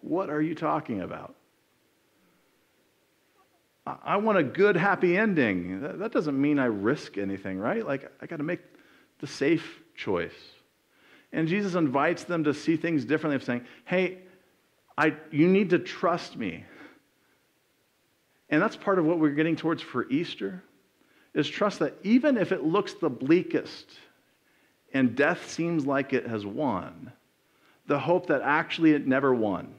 What 0.00 0.28
are 0.30 0.42
you 0.42 0.54
talking 0.54 1.02
about? 1.02 1.34
I 4.04 4.16
want 4.16 4.38
a 4.38 4.42
good, 4.42 4.76
happy 4.76 5.16
ending. 5.16 5.80
That 5.80 6.12
doesn't 6.12 6.40
mean 6.40 6.58
I 6.58 6.66
risk 6.66 7.18
anything, 7.18 7.58
right? 7.58 7.86
Like, 7.86 8.10
I 8.20 8.26
got 8.26 8.36
to 8.36 8.42
make 8.42 8.60
the 9.18 9.26
safe 9.26 9.80
choice. 9.94 10.34
And 11.32 11.46
Jesus 11.46 11.74
invites 11.74 12.24
them 12.24 12.44
to 12.44 12.54
see 12.54 12.76
things 12.76 13.04
differently, 13.04 13.36
of 13.36 13.44
saying, 13.44 13.66
hey, 13.84 14.18
I, 14.98 15.14
you 15.30 15.46
need 15.46 15.70
to 15.70 15.78
trust 15.78 16.36
me. 16.36 16.64
And 18.48 18.60
that's 18.60 18.76
part 18.76 18.98
of 18.98 19.04
what 19.04 19.18
we're 19.18 19.30
getting 19.30 19.56
towards 19.56 19.80
for 19.80 20.08
Easter, 20.10 20.62
is 21.34 21.48
trust 21.48 21.78
that 21.78 21.94
even 22.02 22.36
if 22.36 22.50
it 22.50 22.64
looks 22.64 22.94
the 22.94 23.08
bleakest 23.08 23.86
and 24.92 25.14
death 25.14 25.48
seems 25.48 25.86
like 25.86 26.12
it 26.12 26.26
has 26.26 26.44
won, 26.44 27.12
the 27.86 27.98
hope 27.98 28.26
that 28.26 28.42
actually 28.42 28.92
it 28.92 29.06
never 29.06 29.32
won, 29.32 29.72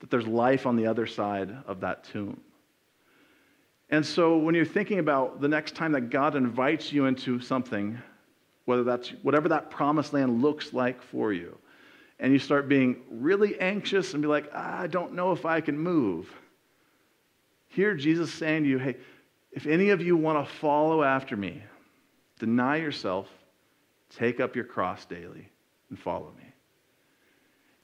that 0.00 0.10
there's 0.10 0.26
life 0.26 0.66
on 0.66 0.76
the 0.76 0.86
other 0.86 1.06
side 1.06 1.56
of 1.66 1.80
that 1.80 2.04
tomb. 2.04 2.40
And 3.90 4.06
so 4.06 4.38
when 4.38 4.54
you're 4.54 4.64
thinking 4.64 5.00
about 5.00 5.40
the 5.40 5.48
next 5.48 5.74
time 5.74 5.92
that 5.92 6.10
God 6.10 6.36
invites 6.36 6.92
you 6.92 7.06
into 7.06 7.40
something, 7.40 7.98
whether 8.64 8.84
that's 8.84 9.08
whatever 9.22 9.48
that 9.48 9.70
promised 9.70 10.12
land 10.12 10.40
looks 10.40 10.72
like 10.72 11.02
for 11.02 11.32
you, 11.32 11.58
and 12.20 12.32
you 12.32 12.38
start 12.38 12.68
being 12.68 13.02
really 13.10 13.58
anxious 13.58 14.12
and 14.12 14.22
be 14.22 14.28
like, 14.28 14.54
I 14.54 14.86
don't 14.86 15.14
know 15.14 15.32
if 15.32 15.44
I 15.44 15.60
can 15.60 15.78
move. 15.78 16.30
Here, 17.66 17.94
Jesus 17.94 18.32
saying 18.32 18.64
to 18.64 18.68
you, 18.68 18.78
hey, 18.78 18.96
if 19.52 19.66
any 19.66 19.90
of 19.90 20.00
you 20.00 20.16
want 20.16 20.46
to 20.46 20.54
follow 20.56 21.02
after 21.02 21.36
me, 21.36 21.62
deny 22.38 22.76
yourself, 22.76 23.26
take 24.10 24.38
up 24.38 24.54
your 24.54 24.64
cross 24.64 25.04
daily, 25.04 25.48
and 25.88 25.98
follow 25.98 26.32
me. 26.36 26.49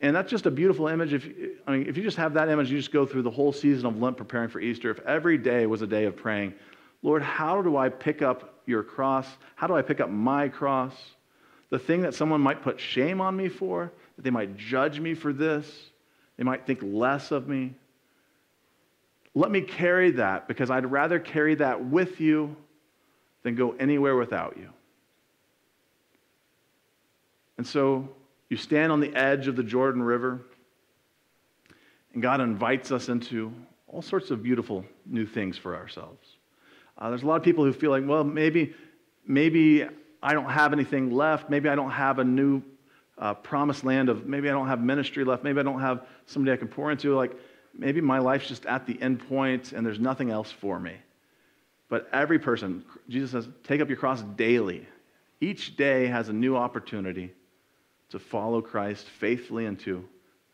And 0.00 0.14
that's 0.14 0.30
just 0.30 0.46
a 0.46 0.50
beautiful 0.50 0.88
image. 0.88 1.14
If, 1.14 1.26
I 1.66 1.72
mean, 1.72 1.86
if 1.88 1.96
you 1.96 2.02
just 2.02 2.18
have 2.18 2.34
that 2.34 2.48
image, 2.48 2.70
you 2.70 2.76
just 2.76 2.92
go 2.92 3.06
through 3.06 3.22
the 3.22 3.30
whole 3.30 3.52
season 3.52 3.86
of 3.86 4.00
Lent 4.00 4.16
preparing 4.16 4.48
for 4.48 4.60
Easter. 4.60 4.90
If 4.90 5.00
every 5.00 5.38
day 5.38 5.66
was 5.66 5.82
a 5.82 5.86
day 5.86 6.04
of 6.04 6.16
praying, 6.16 6.54
Lord, 7.02 7.22
how 7.22 7.62
do 7.62 7.76
I 7.76 7.88
pick 7.88 8.20
up 8.20 8.60
your 8.66 8.82
cross? 8.82 9.26
How 9.54 9.66
do 9.66 9.74
I 9.74 9.82
pick 9.82 10.00
up 10.00 10.10
my 10.10 10.48
cross? 10.48 10.94
The 11.70 11.78
thing 11.78 12.02
that 12.02 12.14
someone 12.14 12.40
might 12.40 12.62
put 12.62 12.78
shame 12.78 13.20
on 13.20 13.36
me 13.36 13.48
for, 13.48 13.90
that 14.16 14.22
they 14.22 14.30
might 14.30 14.56
judge 14.56 15.00
me 15.00 15.14
for 15.14 15.32
this, 15.32 15.90
they 16.36 16.44
might 16.44 16.66
think 16.66 16.80
less 16.82 17.30
of 17.30 17.48
me. 17.48 17.74
Let 19.34 19.50
me 19.50 19.60
carry 19.60 20.12
that 20.12 20.48
because 20.48 20.70
I'd 20.70 20.90
rather 20.90 21.18
carry 21.18 21.54
that 21.56 21.84
with 21.84 22.20
you 22.20 22.56
than 23.42 23.54
go 23.54 23.72
anywhere 23.72 24.16
without 24.16 24.56
you. 24.56 24.68
And 27.58 27.66
so 27.66 28.08
you 28.48 28.56
stand 28.56 28.92
on 28.92 29.00
the 29.00 29.14
edge 29.14 29.48
of 29.48 29.56
the 29.56 29.62
Jordan 29.62 30.02
River, 30.02 30.40
and 32.12 32.22
God 32.22 32.40
invites 32.40 32.92
us 32.92 33.08
into 33.08 33.52
all 33.88 34.02
sorts 34.02 34.30
of 34.30 34.42
beautiful 34.42 34.84
new 35.04 35.26
things 35.26 35.58
for 35.58 35.76
ourselves. 35.76 36.26
Uh, 36.98 37.10
there's 37.10 37.22
a 37.22 37.26
lot 37.26 37.36
of 37.36 37.42
people 37.42 37.64
who 37.64 37.72
feel 37.72 37.90
like, 37.90 38.04
well, 38.06 38.24
maybe, 38.24 38.74
maybe 39.26 39.86
I 40.22 40.32
don't 40.32 40.50
have 40.50 40.72
anything 40.72 41.10
left. 41.10 41.50
Maybe 41.50 41.68
I 41.68 41.74
don't 41.74 41.90
have 41.90 42.18
a 42.18 42.24
new 42.24 42.62
uh, 43.18 43.34
promised 43.34 43.84
land 43.84 44.08
of, 44.08 44.26
maybe 44.26 44.48
I 44.48 44.52
don't 44.52 44.68
have 44.68 44.80
ministry 44.80 45.24
left. 45.24 45.44
Maybe 45.44 45.60
I 45.60 45.62
don't 45.62 45.80
have 45.80 46.06
somebody 46.26 46.52
I 46.52 46.56
can 46.56 46.68
pour 46.68 46.90
into. 46.90 47.14
Like, 47.14 47.32
maybe 47.76 48.00
my 48.00 48.18
life's 48.18 48.48
just 48.48 48.64
at 48.66 48.86
the 48.86 49.00
end 49.00 49.26
point 49.28 49.72
and 49.72 49.84
there's 49.84 50.00
nothing 50.00 50.30
else 50.30 50.50
for 50.50 50.80
me. 50.80 50.94
But 51.88 52.08
every 52.12 52.38
person, 52.38 52.84
Jesus 53.08 53.30
says, 53.30 53.48
take 53.62 53.80
up 53.80 53.88
your 53.88 53.98
cross 53.98 54.22
daily. 54.22 54.86
Each 55.40 55.76
day 55.76 56.06
has 56.06 56.28
a 56.28 56.32
new 56.32 56.56
opportunity 56.56 57.32
to 58.10 58.18
follow 58.18 58.60
Christ 58.60 59.06
faithfully 59.06 59.66
into 59.66 60.04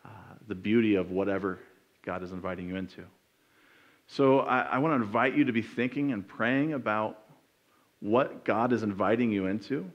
uh, 0.05 0.09
the 0.49 0.55
beauty 0.55 0.95
of 0.95 1.11
whatever 1.11 1.59
God 2.05 2.23
is 2.23 2.33
inviting 2.33 2.69
you 2.69 2.77
into. 2.77 3.05
So 4.07 4.41
I, 4.41 4.61
I 4.63 4.79
want 4.79 4.93
to 4.93 5.05
invite 5.05 5.37
you 5.37 5.45
to 5.45 5.53
be 5.53 5.63
thinking 5.63 6.13
and 6.13 6.27
praying 6.27 6.73
about 6.73 7.19
what 8.01 8.45
God 8.45 8.73
is 8.73 8.83
inviting 8.83 9.31
you 9.31 9.47
into, 9.47 9.89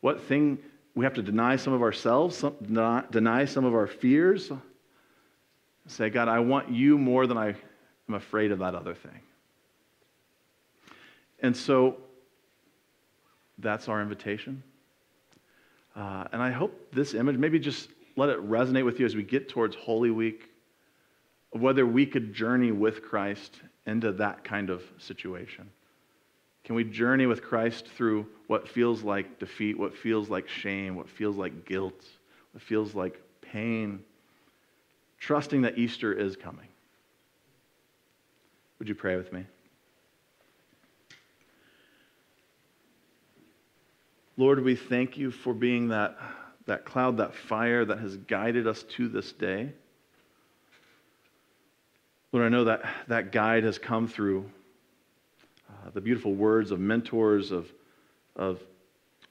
what 0.00 0.22
thing 0.22 0.58
we 0.94 1.04
have 1.04 1.14
to 1.14 1.22
deny 1.22 1.56
some 1.56 1.72
of 1.72 1.82
ourselves, 1.82 2.36
some, 2.36 2.54
deny 3.10 3.44
some 3.44 3.64
of 3.64 3.74
our 3.74 3.86
fears. 3.86 4.50
Say, 5.86 6.10
God, 6.10 6.28
I 6.28 6.40
want 6.40 6.70
you 6.70 6.98
more 6.98 7.26
than 7.26 7.38
I 7.38 7.54
am 8.08 8.14
afraid 8.14 8.52
of 8.52 8.58
that 8.60 8.74
other 8.74 8.94
thing. 8.94 9.20
And 11.40 11.56
so 11.56 11.96
that's 13.58 13.88
our 13.88 14.02
invitation. 14.02 14.62
Uh, 15.98 16.24
and 16.32 16.40
I 16.40 16.52
hope 16.52 16.92
this 16.92 17.12
image, 17.14 17.36
maybe 17.36 17.58
just 17.58 17.90
let 18.16 18.28
it 18.28 18.38
resonate 18.48 18.84
with 18.84 19.00
you 19.00 19.06
as 19.06 19.16
we 19.16 19.24
get 19.24 19.48
towards 19.48 19.74
Holy 19.74 20.12
Week, 20.12 20.48
whether 21.50 21.84
we 21.84 22.06
could 22.06 22.32
journey 22.32 22.70
with 22.70 23.02
Christ 23.02 23.60
into 23.84 24.12
that 24.12 24.44
kind 24.44 24.70
of 24.70 24.82
situation. 24.98 25.68
Can 26.62 26.76
we 26.76 26.84
journey 26.84 27.26
with 27.26 27.42
Christ 27.42 27.88
through 27.88 28.26
what 28.46 28.68
feels 28.68 29.02
like 29.02 29.40
defeat, 29.40 29.76
what 29.76 29.96
feels 29.96 30.28
like 30.28 30.48
shame, 30.48 30.94
what 30.94 31.08
feels 31.08 31.36
like 31.36 31.64
guilt, 31.64 32.04
what 32.52 32.62
feels 32.62 32.94
like 32.94 33.20
pain, 33.40 34.00
trusting 35.18 35.62
that 35.62 35.78
Easter 35.78 36.12
is 36.12 36.36
coming. 36.36 36.68
Would 38.78 38.88
you 38.88 38.94
pray 38.94 39.16
with 39.16 39.32
me? 39.32 39.46
Lord, 44.38 44.62
we 44.62 44.76
thank 44.76 45.18
you 45.18 45.32
for 45.32 45.52
being 45.52 45.88
that, 45.88 46.16
that 46.66 46.84
cloud, 46.84 47.16
that 47.16 47.34
fire 47.34 47.84
that 47.84 47.98
has 47.98 48.16
guided 48.16 48.68
us 48.68 48.84
to 48.84 49.08
this 49.08 49.32
day. 49.32 49.72
Lord, 52.30 52.46
I 52.46 52.48
know 52.48 52.64
that 52.64 52.82
that 53.08 53.32
guide 53.32 53.64
has 53.64 53.78
come 53.78 54.06
through 54.06 54.48
uh, 55.68 55.90
the 55.92 56.00
beautiful 56.00 56.34
words 56.34 56.70
of 56.70 56.78
mentors, 56.78 57.50
of, 57.50 57.66
of 58.36 58.60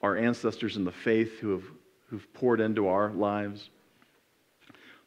our 0.01 0.17
ancestors 0.17 0.75
in 0.75 0.83
the 0.83 0.91
faith 0.91 1.39
who 1.39 1.51
have 1.51 1.63
who've 2.09 2.33
poured 2.33 2.59
into 2.59 2.87
our 2.87 3.11
lives. 3.11 3.69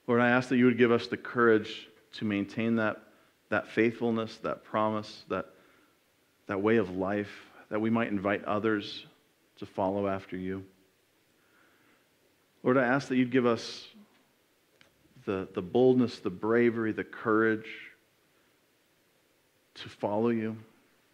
Lord, 0.07 0.21
I 0.21 0.31
ask 0.31 0.49
that 0.49 0.57
you 0.57 0.65
would 0.65 0.79
give 0.79 0.93
us 0.93 1.09
the 1.09 1.17
courage 1.17 1.89
to 2.15 2.25
maintain 2.25 2.77
that, 2.77 3.03
that 3.49 3.69
faithfulness, 3.69 4.39
that 4.39 4.65
promise, 4.65 5.25
that, 5.29 5.47
that 6.47 6.61
way 6.61 6.77
of 6.77 6.97
life, 6.97 7.31
that 7.69 7.81
we 7.81 7.91
might 7.91 8.09
invite 8.09 8.45
others 8.45 9.07
to 9.61 9.67
follow 9.67 10.09
after 10.09 10.37
you. 10.37 10.65
Lord, 12.63 12.77
I 12.77 12.85
ask 12.85 13.09
that 13.09 13.17
you'd 13.17 13.31
give 13.31 13.47
us 13.47 13.87
the, 15.25 15.49
the 15.55 15.63
boldness, 15.63 16.19
the 16.19 16.31
bravery, 16.31 16.93
the 16.93 17.05
courage 17.05 17.69
to 19.75 19.89
follow 19.89 20.31
you, 20.31 20.57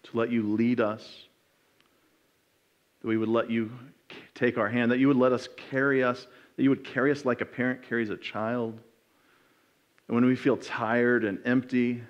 to 0.05 0.17
let 0.17 0.31
you 0.31 0.55
lead 0.55 0.81
us, 0.81 1.07
that 3.03 3.09
we 3.09 3.17
would 3.17 3.29
let 3.29 3.51
you 3.51 3.71
take 4.35 4.59
our 4.59 4.69
hand, 4.69 4.91
that 4.91 4.99
you 4.99 5.09
would 5.09 5.17
let 5.17 5.33
us 5.33 5.49
carry 5.71 6.03
us, 6.03 6.27
that 6.57 6.63
you 6.63 6.71
would 6.71 6.85
carry 6.85 7.11
us 7.11 7.25
like 7.25 7.41
a 7.41 7.45
parent 7.45 7.83
carries 7.89 8.11
a 8.11 8.17
child. 8.17 8.79
And 10.09 10.15
when 10.15 10.25
we 10.25 10.37
feel 10.37 10.57
tired 10.57 11.25
and 11.25 11.39
empty, 11.45 12.03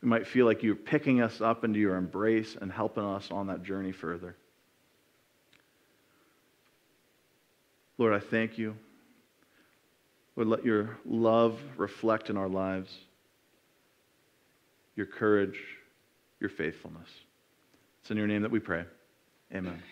we 0.00 0.08
might 0.08 0.26
feel 0.26 0.46
like 0.46 0.62
you're 0.62 0.74
picking 0.74 1.20
us 1.20 1.40
up 1.40 1.64
into 1.64 1.78
your 1.78 1.96
embrace 1.96 2.56
and 2.60 2.72
helping 2.72 3.04
us 3.04 3.30
on 3.30 3.48
that 3.48 3.62
journey 3.62 3.92
further. 3.92 4.36
Lord, 7.98 8.12
I 8.12 8.20
thank 8.20 8.58
you. 8.58 8.76
Lord, 10.36 10.48
let 10.48 10.64
your 10.64 10.98
love 11.06 11.58
reflect 11.76 12.28
in 12.28 12.36
our 12.36 12.48
lives, 12.48 12.94
your 14.94 15.06
courage, 15.06 15.58
your 16.40 16.50
faithfulness. 16.50 17.08
It's 18.02 18.10
in 18.10 18.18
your 18.18 18.26
name 18.26 18.42
that 18.42 18.50
we 18.50 18.60
pray. 18.60 18.84
Amen. 19.54 19.82